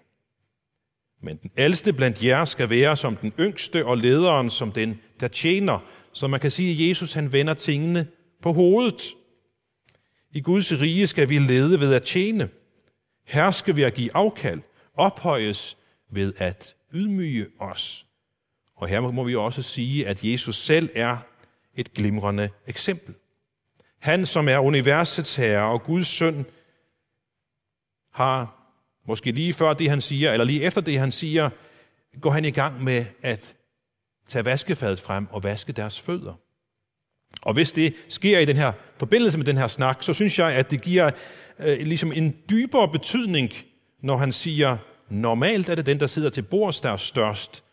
Men 1.22 1.38
den 1.38 1.52
ældste 1.58 1.94
blandt 1.94 2.24
jer 2.24 2.46
skal 2.46 2.70
være 2.70 2.98
som 2.98 3.16
den 3.16 3.34
yngste, 3.40 3.86
og 3.86 3.98
lederen 3.98 4.50
som 4.50 4.72
den, 4.72 5.00
der 5.20 5.28
tjener. 5.28 5.80
Så 6.14 6.28
man 6.28 6.40
kan 6.40 6.52
sige, 6.52 6.84
at 6.84 6.90
Jesus 6.90 7.14
han 7.14 7.32
vender 7.32 7.54
tingene 7.54 8.08
på 8.46 8.54
hovedet. 8.54 9.16
I 10.32 10.42
Guds 10.42 10.72
rige 10.72 11.08
skal 11.08 11.30
vi 11.30 11.40
lede 11.40 11.80
ved 11.80 11.94
at 11.94 12.04
tjene, 12.04 12.50
herske 13.24 13.76
ved 13.76 13.84
at 13.84 13.94
give 13.94 14.16
afkald, 14.16 14.62
ophøjes 14.94 15.78
ved 16.12 16.34
at 16.38 16.76
ydmyge 16.94 17.48
os. 17.60 18.06
Og 18.76 18.88
her 18.88 19.00
må 19.00 19.24
vi 19.24 19.36
også 19.36 19.62
sige, 19.62 20.08
at 20.08 20.24
Jesus 20.24 20.58
selv 20.58 20.90
er 20.96 21.18
et 21.76 21.94
glimrende 21.94 22.50
eksempel. 22.68 23.16
Han, 24.00 24.26
som 24.26 24.48
er 24.48 24.60
universets 24.60 25.36
herre 25.36 25.72
og 25.72 25.84
Guds 25.84 26.08
søn, 26.08 26.46
har 28.12 28.72
måske 29.08 29.32
lige 29.32 29.54
før 29.54 29.74
det, 29.74 29.90
han 29.90 30.02
siger, 30.02 30.32
eller 30.32 30.46
lige 30.46 30.64
efter 30.64 30.82
det, 30.82 31.00
han 31.00 31.12
siger, 31.12 31.50
går 32.22 32.30
han 32.30 32.46
i 32.46 32.52
gang 32.52 32.84
med 32.84 33.06
at 33.22 33.56
tage 34.28 34.46
vaskefadet 34.46 35.00
frem 35.00 35.28
og 35.32 35.44
vaske 35.44 35.74
deres 35.74 36.02
fødder. 36.02 36.45
Og 37.42 37.54
hvis 37.54 37.72
det 37.72 37.94
sker 38.10 38.40
i 38.40 38.46
den 38.46 38.58
her 38.58 38.72
forbindelse 39.00 39.38
med 39.38 39.46
den 39.46 39.58
her 39.58 39.68
snak, 39.68 40.04
så 40.04 40.14
synes 40.14 40.40
jeg, 40.40 40.54
at 40.54 40.72
det 40.72 40.82
giver 40.82 41.12
øh, 41.60 41.80
ligesom 41.80 42.12
en 42.12 42.36
dybere 42.50 42.90
betydning, 42.92 43.54
når 44.02 44.18
han 44.18 44.32
siger, 44.32 44.78
normalt 45.10 45.70
er 45.70 45.76
det 45.76 45.86
den, 45.86 46.00
der 46.00 46.08
sidder 46.08 46.30
til 46.30 46.42
bords, 46.42 46.82
der 46.82 46.90
er 46.90 46.98
størst, 46.98 47.64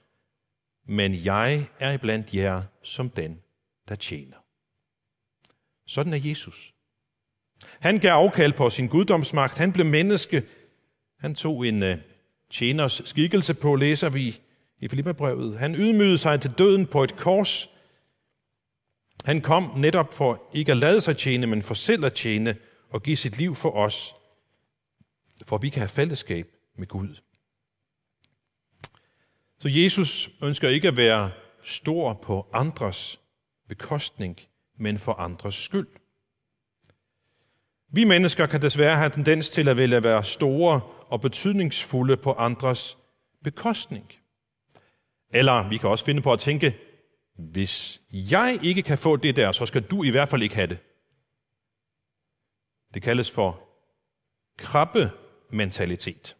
men 0.88 1.24
jeg 1.24 1.66
er 1.80 1.92
iblandt 1.92 2.34
jer 2.34 2.62
som 2.82 3.10
den, 3.10 3.38
der 3.88 3.94
tjener. 3.94 4.36
Sådan 5.86 6.12
er 6.12 6.20
Jesus. 6.22 6.72
Han 7.80 7.98
gav 7.98 8.12
afkald 8.12 8.52
på 8.52 8.70
sin 8.70 8.88
guddomsmagt. 8.88 9.58
Han 9.58 9.72
blev 9.72 9.86
menneske. 9.86 10.42
Han 11.18 11.34
tog 11.34 11.66
en 11.66 11.82
øh, 11.82 11.98
tjeners 12.50 13.02
skikkelse 13.04 13.54
på, 13.54 13.74
læser 13.74 14.08
vi 14.08 14.40
i 14.80 14.88
Filippabrevet. 14.88 15.58
Han 15.58 15.74
ydmygede 15.74 16.18
sig 16.18 16.40
til 16.40 16.50
døden 16.58 16.86
på 16.86 17.04
et 17.04 17.16
kors. 17.16 17.70
Han 19.24 19.40
kom 19.40 19.72
netop 19.76 20.14
for 20.14 20.42
ikke 20.54 20.72
at 20.72 20.78
lade 20.78 21.00
sig 21.00 21.16
tjene, 21.16 21.46
men 21.46 21.62
for 21.62 21.74
selv 21.74 22.04
at 22.04 22.14
tjene 22.14 22.56
og 22.90 23.02
give 23.02 23.16
sit 23.16 23.38
liv 23.38 23.54
for 23.54 23.70
os, 23.70 24.14
for 25.46 25.58
vi 25.58 25.68
kan 25.68 25.80
have 25.80 25.88
fællesskab 25.88 26.46
med 26.76 26.86
Gud. 26.86 27.20
Så 29.58 29.68
Jesus 29.68 30.30
ønsker 30.42 30.68
ikke 30.68 30.88
at 30.88 30.96
være 30.96 31.30
stor 31.62 32.12
på 32.12 32.46
andres 32.52 33.20
bekostning, 33.68 34.40
men 34.78 34.98
for 34.98 35.12
andres 35.12 35.54
skyld. 35.54 35.88
Vi 37.88 38.04
mennesker 38.04 38.46
kan 38.46 38.62
desværre 38.62 38.96
have 38.96 39.10
tendens 39.10 39.50
til 39.50 39.68
at 39.68 39.76
ville 39.76 40.02
være 40.02 40.24
store 40.24 40.80
og 41.06 41.20
betydningsfulde 41.20 42.16
på 42.16 42.32
andres 42.32 42.98
bekostning. 43.44 44.12
Eller 45.30 45.68
vi 45.68 45.76
kan 45.76 45.90
også 45.90 46.04
finde 46.04 46.22
på 46.22 46.32
at 46.32 46.38
tænke, 46.40 46.76
hvis 47.34 48.00
jeg 48.12 48.58
ikke 48.62 48.82
kan 48.82 48.98
få 48.98 49.16
det 49.16 49.36
der, 49.36 49.52
så 49.52 49.66
skal 49.66 49.82
du 49.82 50.02
i 50.02 50.10
hvert 50.10 50.28
fald 50.28 50.42
ikke 50.42 50.54
have 50.54 50.66
det. 50.66 50.78
Det 52.94 53.02
kaldes 53.02 53.30
for 53.30 53.60
krabbementalitet. 54.58 56.36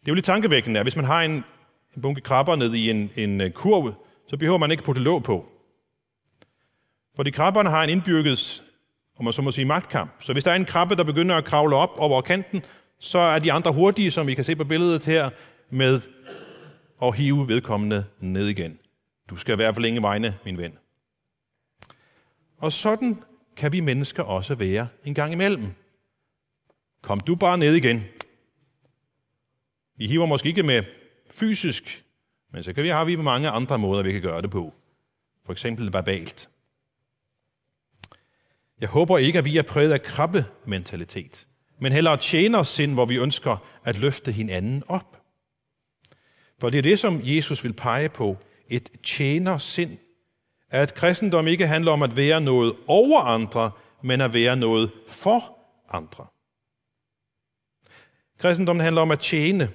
Det 0.00 0.08
er 0.08 0.12
jo 0.12 0.14
lidt 0.14 0.26
tankevækkende, 0.26 0.80
at 0.80 0.84
hvis 0.84 0.96
man 0.96 1.04
har 1.04 1.22
en, 1.22 1.44
en 1.96 2.02
bunke 2.02 2.20
krabber 2.20 2.56
ned 2.56 2.74
i 2.74 2.90
en, 2.90 3.10
en 3.16 3.40
øh, 3.40 3.50
kurv, 3.50 3.94
så 4.28 4.36
behøver 4.36 4.58
man 4.58 4.70
ikke 4.70 4.82
putte 4.82 5.00
låg 5.00 5.22
på. 5.22 5.48
Fordi 7.16 7.30
krabberne 7.30 7.70
har 7.70 7.84
en 7.84 7.90
indbygget, 7.90 8.62
om 9.18 9.24
man 9.24 9.32
så 9.32 9.42
må 9.42 9.52
sige, 9.52 9.64
magtkamp. 9.64 10.10
Så 10.20 10.32
hvis 10.32 10.44
der 10.44 10.50
er 10.50 10.54
en 10.54 10.64
krabbe, 10.64 10.96
der 10.96 11.04
begynder 11.04 11.36
at 11.36 11.44
kravle 11.44 11.76
op 11.76 11.90
over 11.96 12.22
kanten, 12.22 12.64
så 12.98 13.18
er 13.18 13.38
de 13.38 13.52
andre 13.52 13.72
hurtige, 13.72 14.10
som 14.10 14.26
vi 14.26 14.34
kan 14.34 14.44
se 14.44 14.56
på 14.56 14.64
billedet 14.64 15.04
her, 15.04 15.30
med 15.70 16.00
og 17.02 17.14
hive 17.14 17.48
vedkommende 17.48 18.04
ned 18.20 18.48
igen. 18.48 18.78
Du 19.30 19.36
skal 19.36 19.58
være 19.58 19.74
for 19.74 19.80
længe 19.80 20.02
vegne, 20.02 20.38
min 20.44 20.58
ven. 20.58 20.78
Og 22.58 22.72
sådan 22.72 23.22
kan 23.56 23.72
vi 23.72 23.80
mennesker 23.80 24.22
også 24.22 24.54
være 24.54 24.88
en 25.04 25.14
gang 25.14 25.32
imellem. 25.32 25.66
Kom 27.02 27.20
du 27.20 27.34
bare 27.34 27.58
ned 27.58 27.74
igen. 27.74 28.04
Vi 29.96 30.06
hiver 30.06 30.26
måske 30.26 30.48
ikke 30.48 30.62
med 30.62 30.84
fysisk, 31.30 32.04
men 32.52 32.62
så 32.62 32.72
kan 32.72 32.84
vi 32.84 32.88
have 32.88 33.06
vi 33.06 33.16
mange 33.16 33.50
andre 33.50 33.78
måder, 33.78 34.02
vi 34.02 34.12
kan 34.12 34.22
gøre 34.22 34.42
det 34.42 34.50
på. 34.50 34.74
For 35.44 35.52
eksempel 35.52 35.92
verbalt. 35.92 36.50
Jeg 38.80 38.88
håber 38.88 39.18
ikke, 39.18 39.38
at 39.38 39.44
vi 39.44 39.56
er 39.56 39.62
præget 39.62 39.92
af 39.92 40.02
krabbementalitet, 40.02 41.46
men 41.78 41.92
heller 41.92 42.16
tjenersind, 42.16 42.94
hvor 42.94 43.06
vi 43.06 43.16
ønsker 43.16 43.56
at 43.84 43.98
løfte 43.98 44.32
hinanden 44.32 44.82
op. 44.88 45.21
For 46.62 46.70
det 46.70 46.78
er 46.78 46.82
det, 46.82 46.98
som 46.98 47.20
Jesus 47.22 47.64
vil 47.64 47.72
pege 47.72 48.08
på. 48.08 48.36
Et 48.68 48.88
tjenersind. 49.02 49.98
At 50.70 50.94
kristendom 50.94 51.48
ikke 51.48 51.66
handler 51.66 51.92
om 51.92 52.02
at 52.02 52.16
være 52.16 52.40
noget 52.40 52.74
over 52.86 53.20
andre, 53.20 53.70
men 54.02 54.20
at 54.20 54.34
være 54.34 54.56
noget 54.56 54.90
for 55.08 55.58
andre. 55.90 56.26
Kristendommen 58.38 58.84
handler 58.84 59.02
om 59.02 59.10
at 59.10 59.20
tjene. 59.20 59.70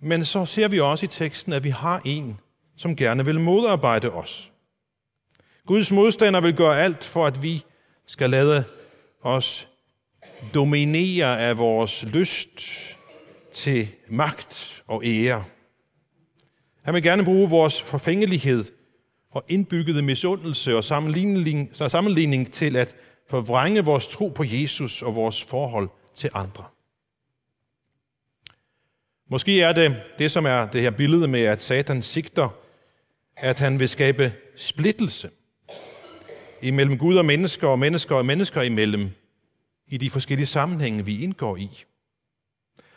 Men 0.00 0.24
så 0.24 0.46
ser 0.46 0.68
vi 0.68 0.80
også 0.80 1.06
i 1.06 1.08
teksten, 1.08 1.52
at 1.52 1.64
vi 1.64 1.70
har 1.70 2.02
en, 2.04 2.40
som 2.76 2.96
gerne 2.96 3.24
vil 3.24 3.40
modarbejde 3.40 4.10
os. 4.10 4.52
Guds 5.66 5.92
modstander 5.92 6.40
vil 6.40 6.56
gøre 6.56 6.82
alt 6.82 7.04
for, 7.04 7.26
at 7.26 7.42
vi 7.42 7.64
skal 8.06 8.30
lade 8.30 8.64
os 9.22 9.68
dominere 10.54 11.40
af 11.40 11.58
vores 11.58 12.02
lyst 12.02 12.60
til 13.52 13.88
magt 14.08 14.82
og 14.86 15.02
ære. 15.04 15.44
Han 16.82 16.94
vil 16.94 17.02
gerne 17.02 17.24
bruge 17.24 17.50
vores 17.50 17.82
forfængelighed 17.82 18.64
og 19.30 19.44
indbyggede 19.48 20.02
misundelse 20.02 20.76
og 20.76 20.84
sammenligning, 20.84 21.70
sammenligning 21.72 22.52
til 22.52 22.76
at 22.76 22.96
forvrænge 23.28 23.84
vores 23.84 24.08
tro 24.08 24.28
på 24.28 24.44
Jesus 24.44 25.02
og 25.02 25.14
vores 25.14 25.42
forhold 25.42 25.88
til 26.14 26.30
andre. 26.34 26.64
Måske 29.30 29.62
er 29.62 29.72
det 29.72 29.96
det, 30.18 30.32
som 30.32 30.46
er 30.46 30.66
det 30.66 30.80
her 30.80 30.90
billede 30.90 31.28
med, 31.28 31.40
at 31.40 31.62
Satan 31.62 32.02
sigter, 32.02 32.48
at 33.36 33.58
han 33.58 33.78
vil 33.78 33.88
skabe 33.88 34.32
splittelse 34.56 35.30
imellem 36.62 36.98
Gud 36.98 37.16
og 37.16 37.24
mennesker, 37.24 37.68
og 37.68 37.78
mennesker 37.78 38.14
og 38.14 38.26
mennesker 38.26 38.62
imellem, 38.62 39.10
i 39.86 39.96
de 39.96 40.10
forskellige 40.10 40.46
sammenhænge, 40.46 41.04
vi 41.04 41.22
indgår 41.22 41.56
i. 41.56 41.84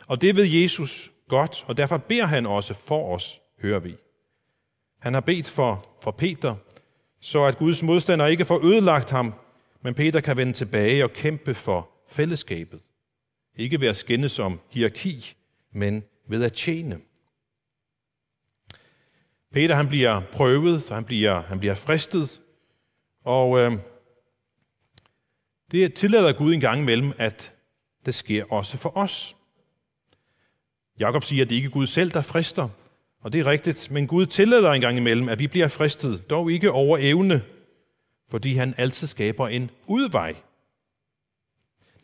Og 0.06 0.20
det 0.20 0.36
ved 0.36 0.44
Jesus 0.44 1.12
godt, 1.28 1.64
og 1.68 1.76
derfor 1.76 1.96
beder 1.96 2.26
han 2.26 2.46
også 2.46 2.74
for 2.74 3.14
os, 3.14 3.40
hører 3.62 3.78
vi. 3.78 3.96
Han 5.00 5.14
har 5.14 5.20
bedt 5.20 5.50
for, 5.50 5.98
for 6.02 6.10
Peter, 6.10 6.56
så 7.20 7.44
at 7.44 7.58
Guds 7.58 7.82
modstander 7.82 8.26
ikke 8.26 8.44
får 8.44 8.64
ødelagt 8.64 9.10
ham, 9.10 9.34
men 9.82 9.94
Peter 9.94 10.20
kan 10.20 10.36
vende 10.36 10.52
tilbage 10.52 11.04
og 11.04 11.12
kæmpe 11.12 11.54
for 11.54 11.90
fællesskabet. 12.08 12.82
Ikke 13.56 13.80
ved 13.80 13.88
at 13.88 13.96
skændes 13.96 14.32
som 14.32 14.60
hierarki, 14.70 15.36
men 15.72 16.04
ved 16.28 16.44
at 16.44 16.52
tjene. 16.52 17.00
Peter 19.52 19.74
han 19.74 19.88
bliver 19.88 20.22
prøvet, 20.32 20.88
han 20.88 21.04
bliver, 21.04 21.42
han 21.42 21.58
bliver 21.58 21.74
fristet, 21.74 22.40
og 23.24 23.58
øh, 23.58 23.72
det 25.70 25.94
tillader 25.94 26.32
Gud 26.32 26.54
en 26.54 26.60
gang 26.60 26.80
imellem, 26.80 27.12
at 27.18 27.54
det 28.06 28.14
sker 28.14 28.44
også 28.52 28.76
for 28.76 28.96
os. 28.96 29.36
Jakob 30.98 31.24
siger, 31.24 31.42
at 31.42 31.50
det 31.50 31.56
ikke 31.56 31.66
er 31.66 31.70
Gud 31.70 31.86
selv, 31.86 32.10
der 32.10 32.22
frister, 32.22 32.68
og 33.20 33.32
det 33.32 33.40
er 33.40 33.46
rigtigt, 33.46 33.90
men 33.90 34.06
Gud 34.06 34.26
tillader 34.26 34.72
en 34.72 34.80
gang 34.80 34.96
imellem, 34.96 35.28
at 35.28 35.38
vi 35.38 35.46
bliver 35.46 35.68
fristet, 35.68 36.30
dog 36.30 36.52
ikke 36.52 36.72
over 36.72 36.98
evne, 37.00 37.42
fordi 38.30 38.54
han 38.54 38.74
altid 38.78 39.06
skaber 39.06 39.48
en 39.48 39.70
udvej. 39.88 40.34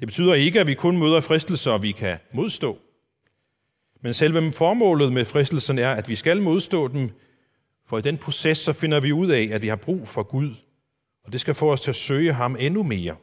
Det 0.00 0.08
betyder 0.08 0.34
ikke, 0.34 0.60
at 0.60 0.66
vi 0.66 0.74
kun 0.74 0.98
møder 0.98 1.20
fristelser, 1.20 1.78
vi 1.78 1.92
kan 1.92 2.18
modstå. 2.32 2.78
Men 4.00 4.14
selve 4.14 4.52
formålet 4.52 5.12
med 5.12 5.24
fristelsen 5.24 5.78
er, 5.78 5.90
at 5.90 6.08
vi 6.08 6.16
skal 6.16 6.42
modstå 6.42 6.88
dem, 6.88 7.10
for 7.86 7.98
i 7.98 8.02
den 8.02 8.18
proces 8.18 8.58
så 8.58 8.72
finder 8.72 9.00
vi 9.00 9.12
ud 9.12 9.30
af, 9.30 9.48
at 9.52 9.62
vi 9.62 9.68
har 9.68 9.76
brug 9.76 10.08
for 10.08 10.22
Gud, 10.22 10.54
og 11.24 11.32
det 11.32 11.40
skal 11.40 11.54
få 11.54 11.72
os 11.72 11.80
til 11.80 11.90
at 11.90 11.96
søge 11.96 12.32
ham 12.32 12.56
endnu 12.58 12.82
mere. 12.82 13.16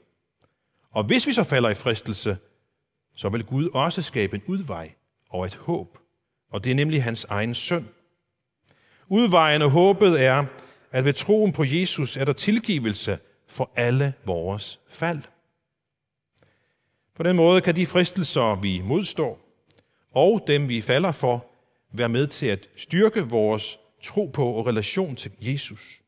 Og 0.92 1.04
hvis 1.04 1.28
vi 1.28 1.34
så 1.34 1.44
falder 1.44 1.70
i 1.70 1.74
fristelse, 1.74 2.38
så 3.16 3.30
vil 3.30 3.44
Gud 3.44 3.70
også 3.74 4.02
skabe 4.02 4.36
en 4.36 4.44
udvej 4.48 4.94
og 5.30 5.46
et 5.46 5.56
håb. 5.56 5.98
Og 6.52 6.64
det 6.64 6.72
er 6.72 6.76
nemlig 6.76 7.04
hans 7.04 7.24
egen 7.30 7.56
søn. 7.56 7.90
Udvejen 9.08 9.62
og 9.62 9.70
håbet 9.70 10.24
er, 10.24 10.46
at 10.92 11.06
ved 11.06 11.14
troen 11.14 11.54
på 11.54 11.64
Jesus 11.64 12.18
er 12.18 12.26
der 12.26 12.34
tilgivelse 12.34 13.20
for 13.48 13.72
alle 13.76 14.14
vores 14.26 14.80
fald. 14.90 15.22
På 17.16 17.24
den 17.24 17.36
måde 17.36 17.62
kan 17.62 17.76
de 17.76 17.86
fristelser, 17.86 18.56
vi 18.56 18.82
modstår, 18.82 19.40
og 20.12 20.44
dem, 20.48 20.70
vi 20.70 20.82
falder 20.82 21.12
for, 21.12 21.46
være 21.92 22.10
med 22.10 22.28
til 22.28 22.46
at 22.46 22.70
styrke 22.76 23.22
vores 23.22 23.80
tro 24.04 24.26
på 24.26 24.46
og 24.46 24.68
relation 24.68 25.16
til 25.16 25.32
Jesus. 25.40 26.02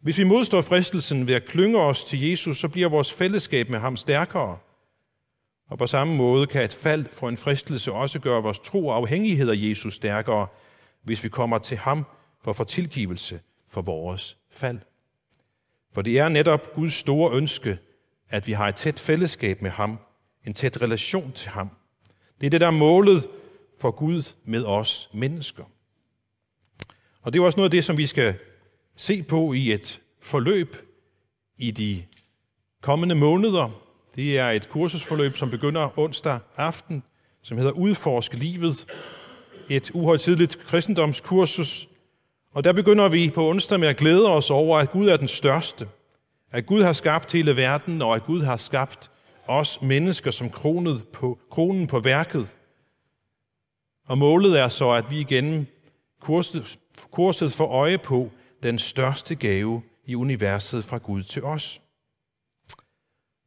Hvis 0.00 0.18
vi 0.18 0.24
modstår 0.24 0.62
fristelsen 0.62 1.26
ved 1.26 1.34
at 1.34 1.44
klynge 1.44 1.80
os 1.80 2.04
til 2.04 2.28
Jesus, 2.28 2.58
så 2.58 2.68
bliver 2.68 2.88
vores 2.88 3.12
fællesskab 3.12 3.70
med 3.70 3.78
ham 3.78 3.96
stærkere. 3.96 4.58
Og 5.68 5.78
på 5.78 5.86
samme 5.86 6.16
måde 6.16 6.46
kan 6.46 6.64
et 6.64 6.74
fald 6.74 7.06
fra 7.12 7.28
en 7.28 7.36
fristelse 7.36 7.92
også 7.92 8.18
gøre 8.18 8.42
vores 8.42 8.58
tro 8.58 8.86
og 8.86 8.96
afhængighed 8.96 9.50
af 9.50 9.56
Jesus 9.56 9.94
stærkere, 9.94 10.46
hvis 11.02 11.24
vi 11.24 11.28
kommer 11.28 11.58
til 11.58 11.76
ham 11.78 12.06
for 12.42 12.50
at 12.50 12.56
få 12.56 12.64
tilgivelse 12.64 13.40
for 13.68 13.82
vores 13.82 14.36
fald. 14.50 14.78
For 15.92 16.02
det 16.02 16.18
er 16.18 16.28
netop 16.28 16.74
Guds 16.74 16.94
store 16.94 17.36
ønske, 17.36 17.78
at 18.28 18.46
vi 18.46 18.52
har 18.52 18.68
et 18.68 18.74
tæt 18.74 19.00
fællesskab 19.00 19.62
med 19.62 19.70
ham, 19.70 19.98
en 20.44 20.54
tæt 20.54 20.82
relation 20.82 21.32
til 21.32 21.50
ham. 21.50 21.70
Det 22.40 22.46
er 22.46 22.50
det, 22.50 22.60
der 22.60 22.66
er 22.66 22.70
målet 22.70 23.28
for 23.80 23.90
Gud 23.90 24.22
med 24.44 24.64
os 24.64 25.10
mennesker. 25.12 25.64
Og 27.22 27.32
det 27.32 27.38
er 27.38 27.44
også 27.44 27.56
noget 27.56 27.66
af 27.66 27.70
det, 27.70 27.84
som 27.84 27.96
vi 27.96 28.06
skal 28.06 28.34
se 28.96 29.22
på 29.22 29.52
i 29.52 29.72
et 29.72 30.00
forløb 30.20 30.76
i 31.58 31.70
de 31.70 32.04
kommende 32.80 33.14
måneder. 33.14 33.83
Det 34.16 34.38
er 34.38 34.50
et 34.50 34.68
kursusforløb, 34.68 35.36
som 35.36 35.50
begynder 35.50 35.98
onsdag 35.98 36.38
aften, 36.56 37.02
som 37.42 37.58
hedder 37.58 37.72
Udforsk 37.72 38.34
livet. 38.34 38.86
Et 39.68 39.90
uhøjtidligt 39.94 40.58
kristendomskursus. 40.58 41.88
Og 42.52 42.64
der 42.64 42.72
begynder 42.72 43.08
vi 43.08 43.30
på 43.30 43.48
onsdag 43.48 43.80
med 43.80 43.88
at 43.88 43.96
glæde 43.96 44.30
os 44.30 44.50
over, 44.50 44.78
at 44.78 44.90
Gud 44.90 45.08
er 45.08 45.16
den 45.16 45.28
største. 45.28 45.88
At 46.52 46.66
Gud 46.66 46.82
har 46.82 46.92
skabt 46.92 47.32
hele 47.32 47.56
verden, 47.56 48.02
og 48.02 48.14
at 48.14 48.24
Gud 48.24 48.42
har 48.42 48.56
skabt 48.56 49.10
os 49.46 49.82
mennesker 49.82 50.30
som 50.30 50.50
kronet 50.50 51.04
på, 51.12 51.38
kronen 51.50 51.86
på 51.86 52.00
værket. 52.00 52.56
Og 54.06 54.18
målet 54.18 54.60
er 54.60 54.68
så, 54.68 54.90
at 54.90 55.10
vi 55.10 55.20
igen 55.20 55.66
kurset, 56.20 56.78
kurset 57.10 57.52
får 57.52 57.66
øje 57.66 57.98
på 57.98 58.30
den 58.62 58.78
største 58.78 59.34
gave 59.34 59.82
i 60.06 60.14
universet 60.14 60.84
fra 60.84 60.98
Gud 60.98 61.22
til 61.22 61.44
os. 61.44 61.80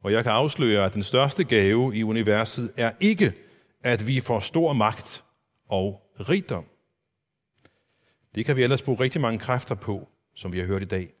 Og 0.02 0.12
jeg 0.12 0.22
kan 0.22 0.32
afsløre, 0.32 0.84
at 0.84 0.94
den 0.94 1.02
største 1.02 1.44
gave 1.44 1.96
i 1.96 2.02
universet 2.02 2.72
er 2.76 2.92
ikke, 3.00 3.32
at 3.82 4.06
vi 4.06 4.20
får 4.20 4.40
stor 4.40 4.72
magt 4.72 5.24
og 5.68 6.12
rigdom. 6.20 6.64
Det 8.34 8.46
kan 8.46 8.56
vi 8.56 8.62
ellers 8.62 8.82
bruge 8.82 9.00
rigtig 9.00 9.20
mange 9.20 9.38
kræfter 9.38 9.74
på, 9.74 10.08
som 10.34 10.52
vi 10.52 10.58
har 10.58 10.66
hørt 10.66 10.82
i 10.82 10.84
dag. 10.84 11.12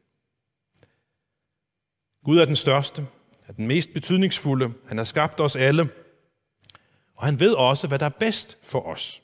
Gud 2.24 2.38
er 2.38 2.44
den 2.44 2.56
største, 2.56 3.06
er 3.48 3.52
den 3.52 3.66
mest 3.66 3.92
betydningsfulde. 3.92 4.72
Han 4.88 4.98
har 4.98 5.04
skabt 5.04 5.40
os 5.40 5.56
alle, 5.56 5.88
og 7.14 7.24
han 7.24 7.40
ved 7.40 7.54
også, 7.54 7.88
hvad 7.88 7.98
der 7.98 8.06
er 8.06 8.10
bedst 8.20 8.58
for 8.62 8.80
os. 8.80 9.22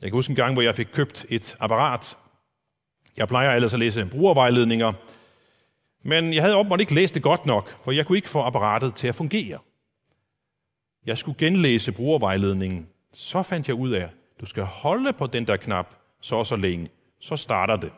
Jeg 0.00 0.10
kan 0.10 0.16
huske 0.16 0.30
en 0.30 0.36
gang, 0.36 0.52
hvor 0.52 0.62
jeg 0.62 0.76
fik 0.76 0.88
købt 0.92 1.26
et 1.28 1.56
apparat. 1.60 2.16
Jeg 3.16 3.28
plejer 3.28 3.50
ellers 3.50 3.72
at 3.72 3.78
læse 3.78 4.06
brugervejledninger, 4.06 4.92
men 6.02 6.34
jeg 6.34 6.42
havde 6.42 6.56
åbenbart 6.56 6.80
ikke 6.80 6.94
læst 6.94 7.14
det 7.14 7.22
godt 7.22 7.46
nok, 7.46 7.82
for 7.84 7.92
jeg 7.92 8.06
kunne 8.06 8.18
ikke 8.18 8.28
få 8.28 8.40
apparatet 8.40 8.94
til 8.94 9.08
at 9.08 9.14
fungere. 9.14 9.58
Jeg 11.06 11.18
skulle 11.18 11.38
genlæse 11.38 11.92
brugervejledningen. 11.92 12.88
Så 13.12 13.42
fandt 13.42 13.68
jeg 13.68 13.76
ud 13.76 13.90
af, 13.90 14.04
at 14.04 14.10
du 14.40 14.46
skal 14.46 14.62
holde 14.62 15.12
på 15.12 15.26
den 15.26 15.46
der 15.46 15.56
knap 15.56 15.94
så 16.20 16.36
og 16.36 16.46
så 16.46 16.56
længe. 16.56 16.88
Så 17.18 17.36
starter 17.36 17.76
det. 17.76 17.92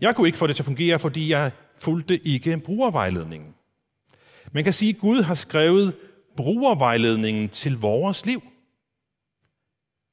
Jeg 0.00 0.16
kunne 0.16 0.28
ikke 0.28 0.38
få 0.38 0.46
det 0.46 0.56
til 0.56 0.62
at 0.62 0.66
fungere, 0.66 0.98
fordi 0.98 1.30
jeg 1.30 1.50
fulgte 1.76 2.26
ikke 2.26 2.58
brugervejledningen. 2.58 3.54
Man 4.52 4.64
kan 4.64 4.72
sige, 4.72 4.94
at 4.94 4.98
Gud 4.98 5.22
har 5.22 5.34
skrevet 5.34 5.96
brugervejledningen 6.36 7.48
til 7.48 7.78
vores 7.78 8.26
liv. 8.26 8.42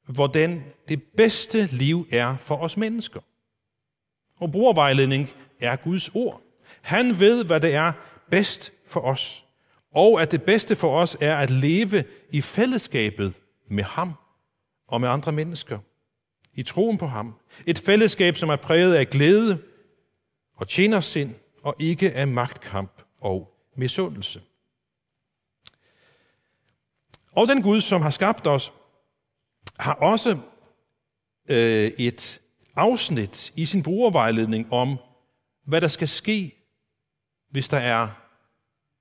Hvordan 0.06 0.64
det 0.88 1.04
bedste 1.04 1.66
liv 1.72 2.08
er 2.12 2.38
for 2.38 2.58
os 2.58 2.78
mennesker. 2.78 3.20
Og 4.40 4.52
brugervejledning 4.52 5.30
er 5.60 5.76
Guds 5.76 6.10
ord. 6.14 6.42
Han 6.82 7.20
ved, 7.20 7.46
hvad 7.46 7.60
det 7.60 7.74
er 7.74 7.92
bedst 8.30 8.72
for 8.88 9.00
os. 9.00 9.46
Og 9.92 10.22
at 10.22 10.32
det 10.32 10.44
bedste 10.44 10.76
for 10.76 11.00
os 11.00 11.18
er 11.22 11.38
at 11.38 11.50
leve 11.50 12.04
i 12.32 12.42
fællesskabet 12.42 13.40
med 13.68 13.84
ham 13.84 14.14
og 14.88 15.02
med 15.02 15.10
andre 15.10 15.32
mennesker. 15.32 15.80
I 16.54 16.64
troen 16.64 16.98
på 16.98 17.06
ham. 17.06 17.36
Et 17.68 17.80
fællesskab, 17.80 18.36
som 18.36 18.50
er 18.50 18.56
præget 18.56 18.96
af 18.96 19.10
glæde 19.10 19.64
og 20.56 20.68
tjenersind 20.68 21.36
og 21.64 21.76
ikke 21.80 22.12
af 22.12 22.28
magtkamp 22.28 23.02
og 23.22 23.56
misundelse. 23.76 24.42
Og 27.32 27.48
den 27.48 27.62
Gud, 27.62 27.82
som 27.82 28.02
har 28.02 28.10
skabt 28.10 28.48
os, 28.48 28.74
har 29.80 29.94
også 29.94 30.38
øh, 31.50 31.92
et 31.98 32.42
afsnit 32.80 33.54
i 33.56 33.66
sin 33.66 33.84
brugervejledning 33.84 34.74
om, 34.74 34.98
hvad 35.66 35.82
der 35.82 35.88
skal 35.88 36.08
ske, 36.08 36.56
hvis 37.52 37.70
der 37.70 37.78
er, 37.78 38.08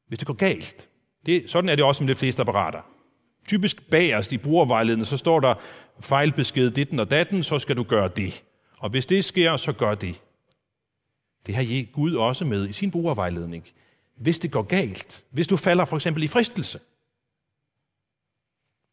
hvis 0.08 0.18
det 0.18 0.26
går 0.26 0.34
galt. 0.34 0.88
Det, 1.26 1.50
sådan 1.50 1.68
er 1.68 1.74
det 1.76 1.84
også 1.84 2.04
med 2.04 2.14
de 2.14 2.18
fleste 2.18 2.40
apparater. 2.40 2.82
Typisk 3.48 3.90
bagerst 3.90 4.32
i 4.32 4.38
brugervejledningen, 4.38 5.06
så 5.06 5.16
står 5.16 5.40
der 5.40 5.54
fejlbesked 6.00 6.70
ditten 6.70 6.98
og 6.98 7.10
datten, 7.10 7.42
så 7.42 7.58
skal 7.58 7.76
du 7.76 7.82
gøre 7.82 8.08
det. 8.08 8.44
Og 8.78 8.90
hvis 8.90 9.06
det 9.06 9.24
sker, 9.24 9.56
så 9.56 9.72
gør 9.72 9.94
det. 9.94 10.20
Det 11.46 11.54
har 11.54 11.92
Gud 11.92 12.14
også 12.14 12.44
med 12.44 12.68
i 12.68 12.72
sin 12.72 12.90
brugervejledning. 12.90 13.68
Hvis 14.16 14.38
det 14.38 14.50
går 14.50 14.62
galt, 14.62 15.24
hvis 15.30 15.46
du 15.46 15.56
falder 15.56 15.84
for 15.84 15.96
eksempel 15.96 16.22
i 16.22 16.28
fristelse, 16.28 16.80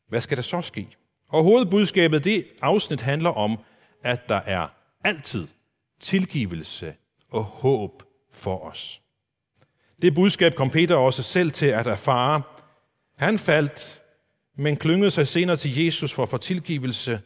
hvad 0.07 0.21
skal 0.21 0.37
der 0.37 0.43
så 0.43 0.61
ske? 0.61 0.87
Og 1.27 1.43
hovedbudskabet, 1.43 2.23
det 2.23 2.47
afsnit 2.61 3.01
handler 3.01 3.29
om, 3.29 3.57
at 4.03 4.29
der 4.29 4.35
er 4.35 4.67
altid 5.05 5.47
tilgivelse 5.99 6.93
og 7.29 7.43
håb 7.43 8.03
for 8.31 8.57
os. 8.57 9.01
Det 10.01 10.15
budskab 10.15 10.55
kom 10.55 10.69
Peter 10.69 10.95
også 10.95 11.23
selv 11.23 11.51
til 11.51 11.65
at 11.65 11.87
erfare. 11.87 12.41
Han 13.15 13.39
faldt, 13.39 14.03
men 14.57 14.77
klyngede 14.77 15.11
sig 15.11 15.27
senere 15.27 15.57
til 15.57 15.83
Jesus 15.83 16.13
for 16.13 16.23
at 16.23 16.29
få 16.29 16.37
tilgivelse, 16.37 17.21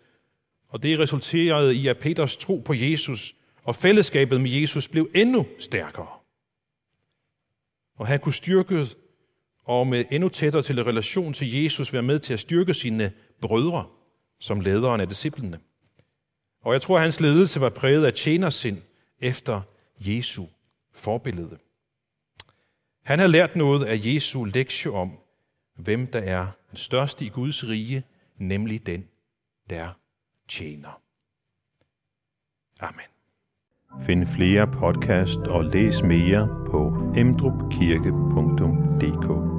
og 0.69 0.83
det 0.83 0.99
resulterede 0.99 1.75
i, 1.75 1.87
at 1.87 1.97
Peters 1.97 2.37
tro 2.37 2.61
på 2.65 2.73
Jesus 2.73 3.35
og 3.63 3.75
fællesskabet 3.75 4.41
med 4.41 4.51
Jesus 4.51 4.87
blev 4.87 5.09
endnu 5.15 5.45
stærkere. 5.59 6.07
Og 7.95 8.07
han 8.07 8.19
kunne 8.19 8.33
styrket 8.33 8.97
og 9.65 9.87
med 9.87 10.05
endnu 10.11 10.29
tættere 10.29 10.63
til 10.63 10.83
relation 10.83 11.33
til 11.33 11.63
Jesus 11.63 11.93
være 11.93 12.03
med 12.03 12.19
til 12.19 12.33
at 12.33 12.39
styrke 12.39 12.73
sine 12.73 13.11
brødre 13.41 13.85
som 14.39 14.61
lederen 14.61 15.01
af 15.01 15.07
disciplene. 15.07 15.59
Og 16.61 16.73
jeg 16.73 16.81
tror, 16.81 16.95
at 16.95 17.01
hans 17.01 17.19
ledelse 17.19 17.61
var 17.61 17.69
præget 17.69 18.05
af 18.05 18.13
tjenersind 18.13 18.77
efter 19.19 19.61
Jesu 19.99 20.45
forbillede. 20.93 21.57
Han 23.03 23.19
har 23.19 23.27
lært 23.27 23.55
noget 23.55 23.85
af 23.85 23.99
Jesu 24.03 24.43
lektie 24.43 24.91
om, 24.91 25.11
hvem 25.75 26.07
der 26.07 26.19
er 26.19 26.47
den 26.69 26.77
største 26.77 27.25
i 27.25 27.29
Guds 27.29 27.67
rige, 27.67 28.03
nemlig 28.37 28.85
den, 28.85 29.07
der 29.69 29.89
tjener. 30.47 31.01
Amen. 32.79 33.05
Find 34.01 34.27
flere 34.27 34.67
podcast 34.67 35.39
og 35.39 35.63
læs 35.63 36.03
mere 36.03 36.65
på 36.71 37.11
emdrupkirke.dk 37.15 39.58